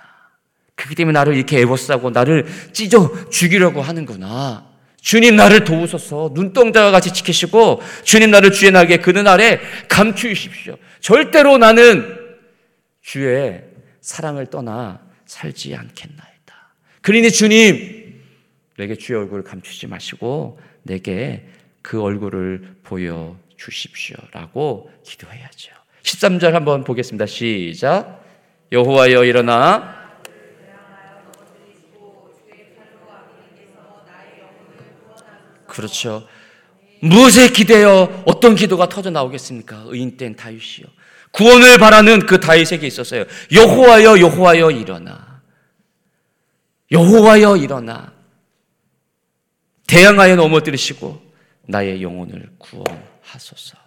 그렇기 0.79 0.95
때문에 0.95 1.19
나를 1.19 1.35
이렇게 1.35 1.59
애워싸고 1.59 2.11
나를 2.11 2.47
찢어 2.73 3.29
죽이려고 3.31 3.83
하는구나. 3.83 4.69
주님 5.01 5.35
나를 5.37 5.65
도우소서 5.65 6.31
눈동자와 6.35 6.93
같이 6.93 7.13
지키시고 7.13 7.83
주님 8.05 8.31
나를 8.31 8.53
주의 8.53 8.71
날개 8.71 8.99
그늘 8.99 9.27
아래 9.27 9.59
감추십시오. 9.89 10.77
절대로 11.01 11.59
나는 11.59 12.17
주의 13.03 13.61
사랑을 14.01 14.47
떠나 14.47 15.01
살지 15.27 15.75
않겠나이다. 15.75 16.75
그러니 17.03 17.31
주님 17.33 18.23
내게 18.77 18.95
주의 18.95 19.19
얼굴을 19.19 19.43
감추지 19.43 19.89
마시고 19.89 20.61
내게 20.85 21.49
그 21.83 22.01
얼굴을 22.01 22.77
보여 22.85 23.37
주십시오라고 23.57 24.91
기도해야죠. 25.05 25.73
13절 26.03 26.53
한번 26.53 26.85
보겠습니다. 26.85 27.27
시작. 27.27 28.25
여호와여 28.71 29.25
일어나 29.25 29.98
그렇죠. 35.79 36.27
무엇에 37.01 37.51
기대어 37.51 38.25
어떤 38.27 38.57
기도가 38.57 38.89
터져 38.89 39.11
나오겠습니까? 39.11 39.85
의인 39.87 40.17
땐 40.17 40.35
다윗이요. 40.35 40.87
구원을 41.31 41.79
바라는 41.79 42.27
그 42.27 42.41
다윗에게 42.41 42.85
있었어요. 42.85 43.25
여호와여 43.53 44.19
여호와여 44.19 44.73
일어나. 44.73 45.41
여호와여 46.91 47.59
일어나. 47.59 48.13
대항하여 49.87 50.35
넘어뜨리시고 50.35 51.23
나의 51.69 52.03
영혼을 52.03 52.51
구원하소서. 52.59 53.79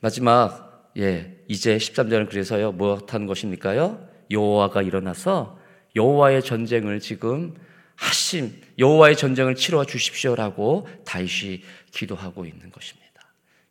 마지막 0.00 0.90
예, 0.96 1.44
이제 1.46 1.76
13절은 1.76 2.30
그래서요. 2.30 2.72
뭐 2.72 3.04
하는 3.06 3.26
것입니까요? 3.26 4.08
여호와가 4.30 4.80
일어나서 4.80 5.58
여호와의 5.94 6.42
전쟁을 6.42 7.00
지금 7.00 7.54
하심 7.96 8.63
여호와의 8.78 9.16
전쟁을 9.16 9.54
치러 9.54 9.84
주십시오라고 9.84 10.88
다윗이 11.04 11.62
기도하고 11.92 12.44
있는 12.46 12.70
것입니다. 12.70 13.04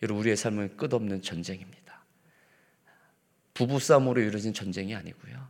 여러분 0.01 0.21
우리의 0.21 0.37
삶은 0.37 0.77
끝없는 0.77 1.21
전쟁입니다. 1.21 2.03
부부 3.53 3.79
싸움으로 3.79 4.21
이루어진 4.21 4.53
전쟁이 4.53 4.95
아니고요. 4.95 5.47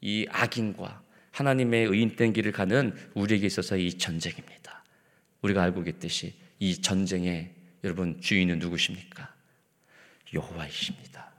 이 0.00 0.26
악인과 0.30 1.02
하나님의 1.30 1.86
의인된 1.86 2.32
길을 2.32 2.52
가는 2.52 2.94
우리에게 3.14 3.46
있어서 3.46 3.76
이 3.76 3.94
전쟁입니다. 3.94 4.84
우리가 5.42 5.62
알고 5.62 5.82
있듯이 5.82 6.34
이 6.58 6.80
전쟁의 6.80 7.50
여러분 7.82 8.20
주인은 8.20 8.58
누구십니까? 8.58 9.34
여호와이십니다. 10.32 11.30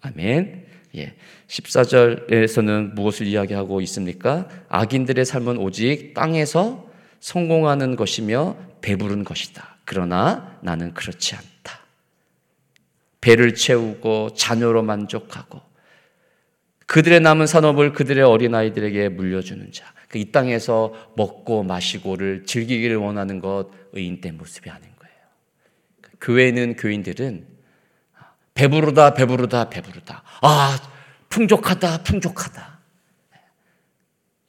아멘. 0.00 0.66
예. 0.96 1.14
14절에서는 1.48 2.94
무엇을 2.94 3.26
이야기하고 3.26 3.80
있습니까? 3.82 4.48
악인들의 4.68 5.24
삶은 5.24 5.58
오직 5.58 6.14
땅에서 6.14 6.90
성공하는 7.24 7.96
것이며 7.96 8.54
배부른 8.82 9.24
것이다. 9.24 9.78
그러나 9.86 10.58
나는 10.60 10.92
그렇지 10.92 11.34
않다. 11.34 11.80
배를 13.22 13.54
채우고 13.54 14.34
자녀로 14.34 14.82
만족하고 14.82 15.62
그들의 16.84 17.20
남은 17.20 17.46
산업을 17.46 17.94
그들의 17.94 18.22
어린아이들에게 18.22 19.08
물려주는 19.08 19.72
자. 19.72 19.90
그이 20.08 20.32
땅에서 20.32 20.92
먹고 21.16 21.62
마시고를 21.62 22.44
즐기기를 22.44 22.96
원하는 22.96 23.40
것 23.40 23.70
의인된 23.92 24.36
모습이 24.36 24.68
아닌 24.68 24.86
거예요. 24.98 25.16
교회는 26.20 26.76
교인들은 26.76 27.46
배부르다, 28.52 29.14
배부르다, 29.14 29.70
배부르다. 29.70 30.22
아, 30.42 30.78
풍족하다, 31.30 32.02
풍족하다. 32.02 32.80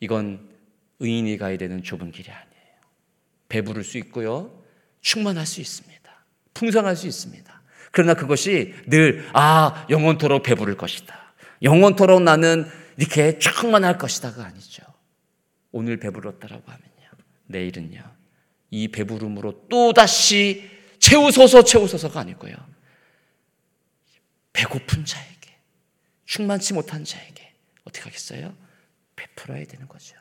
이건 0.01 0.49
의인이 0.99 1.38
가야 1.38 1.57
되는 1.57 1.81
좁은 1.81 2.11
길이 2.11 2.29
아니에요. 2.29 2.44
배부를 3.49 3.84
수 3.84 3.97
있고요. 3.99 4.63
충만할 5.01 5.45
수 5.45 5.62
있습니다. 5.62 5.95
풍성할 6.53 6.95
수 6.95 7.08
있습니다. 7.08 7.62
그러나 7.91 8.13
그것이 8.13 8.73
늘, 8.88 9.27
아, 9.34 9.86
영원토록 9.89 10.43
배부를 10.43 10.75
것이다. 10.77 11.34
영원토록 11.62 12.21
나는 12.21 12.65
이렇게 12.97 13.39
충만할 13.39 13.97
것이다가 13.97 14.45
아니죠. 14.45 14.84
오늘 15.71 15.97
배불렀다라고 15.97 16.63
하면요. 16.65 17.10
내일은요. 17.47 18.01
이 18.71 18.88
배부름으로 18.89 19.67
또다시 19.69 20.69
채우소서 20.99 21.63
채우소서가 21.63 22.21
아니고요. 22.21 22.55
배고픈 24.53 25.05
자에게, 25.05 25.58
충만치 26.25 26.73
못한 26.73 27.03
자에게 27.03 27.53
어떻게 27.84 28.03
하겠어요? 28.05 28.55
베풀어야 29.15 29.65
되는 29.65 29.88
거죠. 29.88 30.15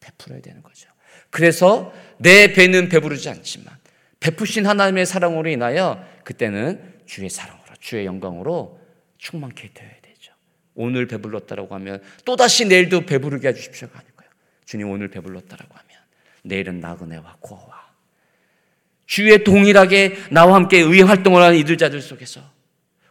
베풀어야 0.00 0.40
되는 0.40 0.62
거죠. 0.62 0.88
그래서 1.32 1.92
내 2.18 2.52
배는 2.52 2.90
배부르지 2.90 3.30
않지만 3.30 3.74
베푸신 4.20 4.66
하나님의 4.66 5.06
사랑으로 5.06 5.48
인하여 5.48 6.06
그때는 6.24 6.94
주의 7.06 7.28
사랑으로, 7.28 7.64
주의 7.80 8.04
영광으로 8.04 8.78
충만케 9.16 9.70
되어야 9.72 9.90
되죠. 10.02 10.32
오늘 10.74 11.06
배불렀다라고 11.08 11.74
하면 11.74 12.02
또다시 12.26 12.66
내일도 12.66 13.06
배부르게 13.06 13.48
해 13.48 13.54
주십시오가 13.54 13.98
아니고요. 13.98 14.28
주님 14.66 14.90
오늘 14.90 15.08
배불렀다라고 15.08 15.74
하면 15.74 15.90
내일은 16.42 16.80
나그네와 16.80 17.38
고와 17.40 17.82
주의 19.06 19.42
동일하게 19.42 20.16
나와 20.30 20.54
함께 20.54 20.80
의 20.80 21.00
활동을 21.00 21.42
하는 21.42 21.56
이들 21.56 21.78
자들 21.78 22.02
속에서 22.02 22.42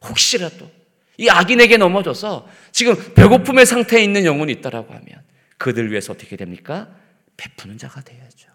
혹시라도 0.07 0.69
이 1.17 1.27
악인에게 1.27 1.77
넘어져서 1.77 2.47
지금 2.71 2.95
배고픔의 3.15 3.65
상태에 3.65 4.03
있는 4.03 4.25
영혼이 4.25 4.53
있다라고 4.53 4.93
하면 4.93 5.23
그들 5.57 5.89
위해서 5.89 6.13
어떻게 6.13 6.35
됩니까? 6.35 7.00
베푸는 7.41 7.79
자가 7.79 8.01
되어야죠. 8.01 8.51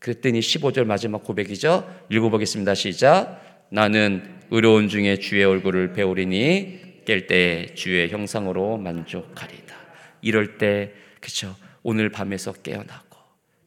그랬더니 0.00 0.40
15절 0.40 0.84
마지막 0.84 1.22
고백이죠. 1.22 2.06
읽어보겠습니다. 2.10 2.74
시작. 2.74 3.68
나는 3.70 4.40
의로운 4.50 4.88
중에 4.88 5.18
주의 5.18 5.44
얼굴을 5.44 5.92
배우리니 5.92 7.04
깰 7.04 7.28
때 7.28 7.72
주의 7.74 8.10
형상으로 8.10 8.78
만족하리다. 8.78 9.76
이럴 10.22 10.58
때 10.58 10.92
그렇죠. 11.20 11.56
오늘 11.84 12.10
밤에서 12.10 12.52
깨어나고 12.52 13.16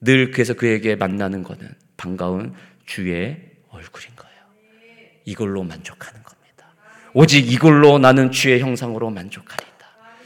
늘 0.01 0.31
그래서 0.31 0.53
그에게 0.53 0.95
만나는 0.95 1.43
것은 1.43 1.69
반가운 1.95 2.53
주의 2.86 3.38
얼굴인 3.69 4.13
거예요. 4.17 4.36
이걸로 5.23 5.63
만족하는 5.63 6.21
겁니다. 6.21 6.75
오직 7.13 7.49
이걸로 7.49 7.97
나는 7.97 8.31
주의 8.31 8.60
형상으로 8.60 9.10
만족하리다. 9.10 9.74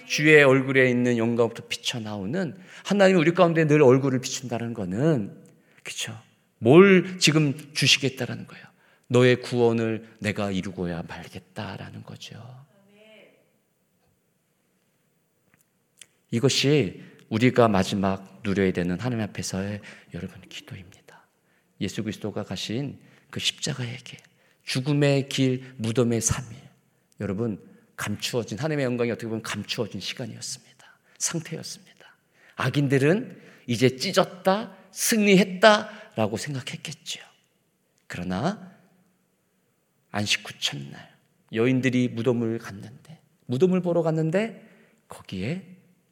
주의 0.10 0.44
얼굴에 0.44 0.90
있는 0.90 1.20
영광부터 1.20 1.68
비쳐 1.68 2.00
나오는 2.00 2.58
하나님이 2.84 3.20
우리 3.20 3.34
가운데 3.36 3.68
늘 3.68 3.84
얼굴을 3.84 4.22
비춘다는 4.22 4.74
것은 4.74 5.38
그렇죠. 5.84 6.20
뭘 6.58 7.20
지금 7.20 7.56
주시겠다라는 7.74 8.48
거예요. 8.48 8.66
너의 9.08 9.40
구원을 9.42 10.08
내가 10.18 10.50
이루고야 10.50 11.04
말겠다라는 11.08 12.02
거죠. 12.04 12.44
이것이 16.32 17.04
우리가 17.30 17.68
마지막 17.68 18.42
누려야 18.44 18.72
되는 18.72 19.00
하나님 19.00 19.24
앞에서의 19.26 19.80
여러분 20.16 20.42
기도입니다. 20.50 21.28
예수 21.82 22.02
그리스도가 22.02 22.44
가신 22.44 23.00
그 23.30 23.40
십자가의 23.40 23.98
길, 23.98 24.18
죽음의 24.64 25.30
길, 25.30 25.76
무덤의 25.78 26.20
3일. 26.20 26.56
여러분 27.20 27.69
감추어진 28.00 28.58
하나님의 28.58 28.86
영광이 28.86 29.12
어떻게 29.12 29.28
보면 29.28 29.42
감추어진 29.44 30.00
시간이었습니다. 30.00 31.00
상태였습니다. 31.18 32.16
악인들은 32.56 33.42
이제 33.68 33.98
찢었다, 33.98 34.76
승리했다라고 34.92 36.38
생각했겠죠. 36.38 37.20
그러나 38.08 38.74
안식 40.12 40.50
후 40.50 40.58
첫날 40.60 41.14
여인들이 41.52 42.08
무덤을 42.08 42.58
갔는데 42.60 43.22
무덤을 43.48 43.82
보러 43.82 44.02
갔는데 44.02 44.66
거기에 45.10 45.66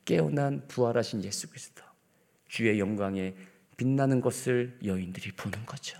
깨어난 0.04 0.68
부활하신 0.68 1.24
예수 1.24 1.48
그리스도 1.48 1.84
주의 2.50 2.80
영광에 2.80 3.34
빛나는 3.78 4.20
것을 4.20 4.78
여인들이 4.84 5.32
보는 5.32 5.66
거죠. 5.66 5.98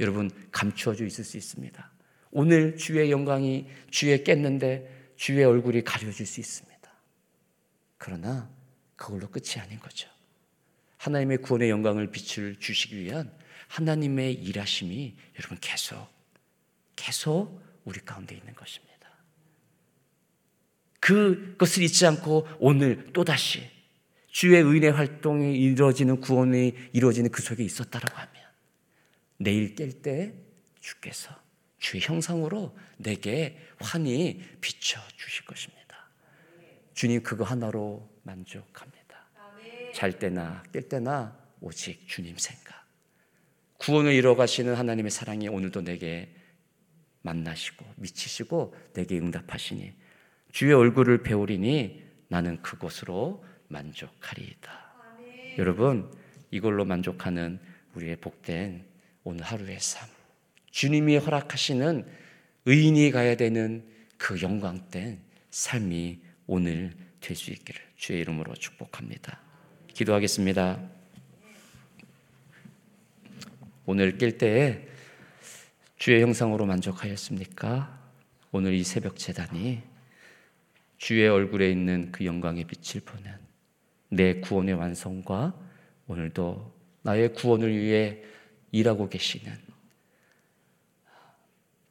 여러분 0.00 0.30
감추어져 0.50 1.04
있을 1.04 1.24
수 1.24 1.36
있습니다. 1.36 1.95
오늘 2.30 2.76
주의 2.76 3.10
영광이 3.10 3.66
주에 3.90 4.22
깼는데 4.22 5.12
주의 5.16 5.44
얼굴이 5.44 5.82
가려질 5.82 6.26
수 6.26 6.40
있습니다. 6.40 6.76
그러나 7.98 8.50
그걸로 8.96 9.28
끝이 9.28 9.60
아닌 9.60 9.78
거죠. 9.78 10.08
하나님의 10.98 11.38
구원의 11.38 11.70
영광을 11.70 12.10
빛을 12.10 12.56
주시기 12.58 12.98
위한 12.98 13.32
하나님의 13.68 14.34
일하심이 14.34 15.16
여러분 15.38 15.58
계속 15.60 16.08
계속 16.94 17.60
우리 17.84 18.00
가운데 18.00 18.34
있는 18.34 18.54
것입니다. 18.54 18.96
그것을 21.00 21.82
잊지 21.84 22.06
않고 22.06 22.48
오늘 22.58 23.12
또다시 23.12 23.70
주의 24.28 24.60
의인의 24.60 24.92
활동이 24.92 25.56
이루어지는 25.56 26.20
구원이 26.20 26.74
이루어지는 26.92 27.30
그 27.30 27.42
속에 27.42 27.62
있었다라고 27.62 28.16
하면 28.16 28.34
내일 29.38 29.74
깰 29.74 30.02
때 30.02 30.34
주께서 30.80 31.45
주의 31.78 32.02
형상으로 32.02 32.76
내게 32.96 33.58
환히 33.78 34.42
비춰 34.60 35.00
주실 35.16 35.44
것입니다. 35.44 36.08
주님 36.94 37.22
그거 37.22 37.44
하나로 37.44 38.08
만족합니다. 38.22 39.28
잘 39.94 40.18
때나 40.18 40.62
깰 40.72 40.88
때나 40.88 41.36
오직 41.60 42.06
주님 42.08 42.36
생각. 42.38 42.86
구원을 43.78 44.12
이뤄 44.12 44.34
가시는 44.36 44.74
하나님의 44.74 45.10
사랑이 45.10 45.48
오늘도 45.48 45.82
내게 45.82 46.34
만나시고 47.22 47.84
미치시고 47.96 48.74
내게 48.94 49.18
응답하시니 49.18 49.92
주의 50.52 50.72
얼굴을 50.72 51.22
배우리니 51.22 52.02
나는 52.28 52.62
그곳으로 52.62 53.44
만족하리이다. 53.68 54.86
여러분 55.58 56.10
이걸로 56.50 56.84
만족하는 56.84 57.60
우리의 57.94 58.16
복된 58.16 58.86
오늘 59.24 59.44
하루의 59.44 59.80
삶. 59.80 60.15
주님이 60.76 61.16
허락하시는 61.16 62.06
의인이 62.66 63.10
가야 63.10 63.34
되는 63.34 63.82
그 64.18 64.42
영광된 64.42 65.18
삶이 65.48 66.20
오늘 66.46 66.92
될 67.18 67.34
수 67.34 67.50
있기를 67.50 67.80
주의 67.96 68.20
이름으로 68.20 68.52
축복합니다. 68.52 69.40
기도하겠습니다. 69.94 70.78
오늘 73.86 74.18
깰 74.18 74.36
때에 74.36 74.86
주의 75.96 76.20
형상으로 76.20 76.66
만족하였습니까? 76.66 77.98
오늘 78.52 78.74
이 78.74 78.84
새벽 78.84 79.16
재단이 79.16 79.80
주의 80.98 81.26
얼굴에 81.26 81.70
있는 81.70 82.12
그 82.12 82.26
영광의 82.26 82.64
빛을 82.64 83.02
보는 83.02 83.32
내 84.10 84.40
구원의 84.40 84.74
완성과 84.74 85.58
오늘도 86.06 86.70
나의 87.00 87.32
구원을 87.32 87.74
위해 87.74 88.22
일하고 88.72 89.08
계시는 89.08 89.65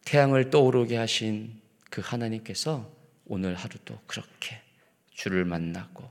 태양을 0.06 0.50
떠오르게 0.50 0.96
하신 0.98 1.60
그 1.90 2.02
하나님께서 2.04 2.90
오늘 3.26 3.56
하루도 3.56 4.00
그렇게 4.08 4.62
주를 5.12 5.46
만나고 5.46 6.04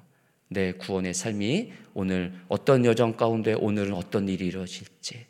내 0.48 0.72
구원의 0.72 1.14
삶이 1.14 1.72
오늘 1.94 2.35
어떤 2.48 2.85
여정 2.85 3.16
가운데 3.16 3.54
오늘은 3.54 3.94
어떤 3.94 4.28
일이 4.28 4.46
이루어질지 4.46 5.26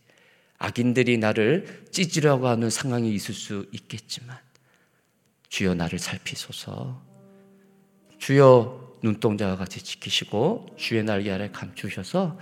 악인들이 0.59 1.19
나를 1.19 1.87
찢으려고 1.91 2.49
하는 2.49 2.71
상황이 2.71 3.15
있을 3.15 3.35
수 3.35 3.67
있겠지만 3.73 4.39
주여 5.49 5.75
나를 5.75 5.99
살피소서. 5.99 7.03
주여 8.19 8.99
눈동자와 9.03 9.57
같이 9.57 9.85
지키시고 9.85 10.67
주의 10.77 11.05
날개 11.05 11.31
아래 11.31 11.51
감추셔서 11.51 12.39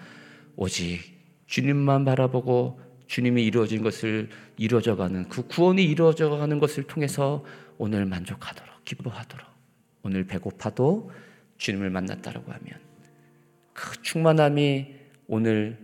오직 0.57 1.03
주님만 1.47 2.05
바라보고 2.05 2.81
주님이 3.07 3.45
이루어진 3.45 3.83
것을 3.83 4.29
이루어져가는 4.57 5.29
그 5.29 5.47
구원이 5.47 5.85
이루어져가는 5.85 6.59
것을 6.59 6.85
통해서 6.85 7.45
오늘 7.79 8.07
만족하도록 8.07 8.85
기뻐하도록 8.85 9.47
오늘 10.03 10.25
배고파도 10.25 11.11
주님을 11.59 11.91
만났다라고 11.91 12.51
하면 12.53 12.81
그 13.73 14.03
충만함이 14.03 14.95
오늘 15.29 15.79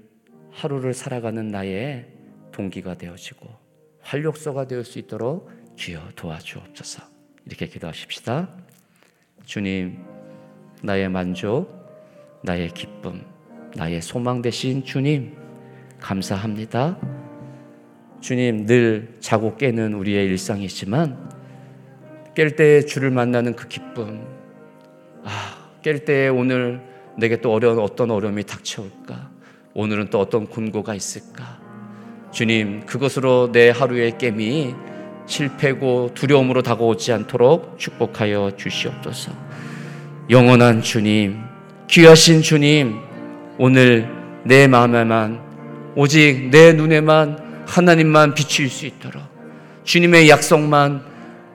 하루를 0.50 0.94
살아가는 0.94 1.48
나의 1.48 2.08
동기가 2.52 2.96
되어지고 2.96 3.48
활력소가 4.00 4.66
되을 4.66 4.84
수 4.84 4.98
있도록 4.98 5.50
주여 5.76 6.10
도와주옵소서. 6.16 7.02
이렇게 7.46 7.66
기도하십시다. 7.68 8.48
주님, 9.44 10.04
나의 10.82 11.08
만족, 11.08 11.72
나의 12.42 12.70
기쁨, 12.70 13.24
나의 13.74 14.02
소망 14.02 14.42
되신 14.42 14.84
주님, 14.84 15.37
감사합니다. 16.00 16.96
주님, 18.20 18.66
늘 18.66 19.16
자고 19.20 19.56
깨는 19.56 19.94
우리의 19.94 20.26
일상이지만, 20.26 21.30
깰 22.34 22.56
때 22.56 22.84
주를 22.84 23.10
만나는 23.10 23.54
그 23.54 23.68
기쁨, 23.68 24.26
아, 25.24 25.70
깰 25.82 26.04
때에 26.04 26.28
오늘 26.28 26.80
내게 27.16 27.40
또 27.40 27.52
어려운 27.52 27.78
어떤 27.78 28.10
어려움이 28.10 28.44
닥쳐올까? 28.44 29.30
오늘은 29.74 30.10
또 30.10 30.20
어떤 30.20 30.46
곤고가 30.46 30.94
있을까? 30.94 31.58
주님, 32.30 32.84
그것으로 32.86 33.50
내 33.52 33.70
하루의 33.70 34.18
깨미 34.18 34.74
실패고 35.26 36.12
두려움으로 36.14 36.62
다가오지 36.62 37.12
않도록 37.12 37.78
축복하여 37.78 38.52
주시옵소서. 38.56 39.32
영원한 40.30 40.82
주님, 40.82 41.38
귀하신 41.88 42.42
주님, 42.42 42.96
오늘 43.58 44.08
내 44.44 44.66
마음에만 44.66 45.47
오직 46.00 46.50
내 46.52 46.72
눈에만 46.74 47.64
하나님만 47.66 48.34
비칠 48.34 48.70
수 48.70 48.86
있도록 48.86 49.20
주님의 49.82 50.28
약속만 50.28 51.02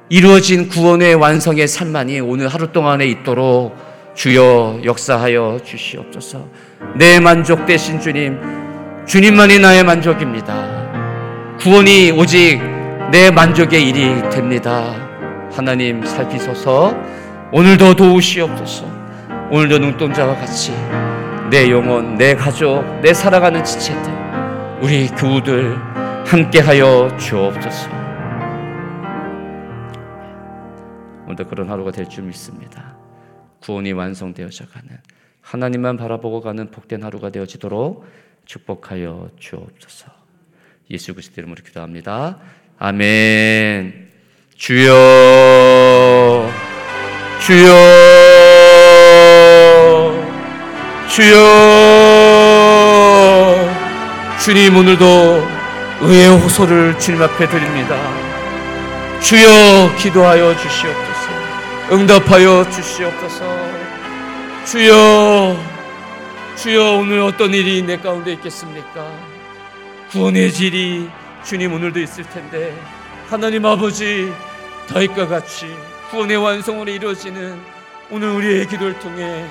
이루어진 0.09 0.67
구원의 0.67 1.15
완성의 1.15 1.65
삶만이 1.65 2.19
오늘 2.19 2.49
하루 2.49 2.69
동안에 2.69 3.05
있도록 3.05 3.73
주여 4.15 4.81
역사하여 4.83 5.61
주시옵소서. 5.63 6.45
내 6.97 7.21
만족 7.21 7.65
되신 7.65 8.01
주님, 8.01 8.37
주님만이 9.07 9.59
나의 9.59 9.85
만족입니다. 9.85 11.55
구원이 11.61 12.11
오직 12.11 12.59
내 13.13 13.31
만족의 13.31 13.87
일이 13.87 14.29
됩니다. 14.29 14.93
하나님 15.53 16.05
살피소서 16.05 16.93
오늘도 17.53 17.95
도우시옵소서. 17.95 18.91
오늘도 19.51 19.77
눈동자와 19.77 20.35
같이 20.35 20.73
내 21.49 21.71
영혼, 21.71 22.17
내 22.17 22.35
가족, 22.35 22.83
내 23.01 23.13
살아가는 23.13 23.63
지체들, 23.63 24.22
우리 24.83 25.07
교우들 25.07 25.77
함께하여 26.27 27.15
주옵소서. 27.17 27.89
오늘도 31.23 31.47
그런 31.47 31.69
하루가 31.69 31.89
될 31.91 32.09
줄 32.09 32.25
믿습니다. 32.25 32.97
구원이 33.61 33.93
완성되어져 33.93 34.65
가는 34.65 34.89
하나님만 35.39 35.95
바라보고 35.95 36.41
가는 36.41 36.69
복된 36.69 37.01
하루가 37.01 37.29
되어지도록 37.29 38.05
축복하여 38.43 39.29
주옵소서. 39.39 40.11
예수 40.91 41.13
그리스도 41.13 41.39
이름으로 41.39 41.63
기도합니다. 41.63 42.39
아멘. 42.77 44.09
주여 44.57 44.91
주여 47.39 47.69
주여 51.07 51.72
주님 54.43 54.75
오늘도 54.75 55.05
의의 56.01 56.27
호소를 56.27 56.99
주님 56.99 57.21
앞에 57.21 57.47
드립니다. 57.47 57.95
주여 59.21 59.95
기도하여 59.97 60.53
주시옵소서. 60.57 61.29
응답하여 61.93 62.69
주시옵소서. 62.69 63.45
주여 64.65 65.57
주여 66.57 66.97
오늘 66.97 67.21
어떤 67.21 67.53
일이 67.53 67.83
내 67.83 67.95
가운데 67.97 68.33
있겠습니까? 68.33 69.09
구원의 70.11 70.51
질이 70.51 71.09
주님 71.45 71.71
오늘도 71.71 72.01
있을 72.01 72.25
텐데 72.25 72.77
하나님 73.29 73.65
아버지 73.65 74.29
다윗과 74.89 75.27
같이 75.27 75.73
구원의 76.11 76.35
완성으로 76.35 76.91
이루어지는 76.91 77.61
오늘 78.11 78.31
우리의 78.31 78.67
기도를 78.67 78.99
통해 78.99 79.45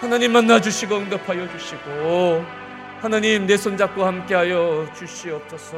하나님 0.00 0.32
만나 0.32 0.60
주시고 0.60 0.96
응답하여 0.96 1.48
주시고 1.56 2.65
하나님 3.00 3.46
내 3.46 3.56
손잡고 3.56 4.04
함께하여 4.04 4.86
주시옵소서. 4.94 5.76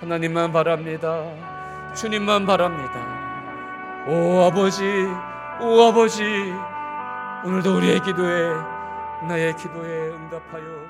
하나님만 0.00 0.52
바랍니다. 0.52 1.24
주님만 1.94 2.46
바랍니다. 2.46 4.04
오 4.08 4.42
아버지 4.42 4.84
오 5.60 5.82
아버지 5.82 6.22
오늘도 7.44 7.76
우리의 7.76 8.00
기도에 8.00 8.50
나의 9.28 9.56
기도에 9.56 10.10
응답하여 10.10 10.81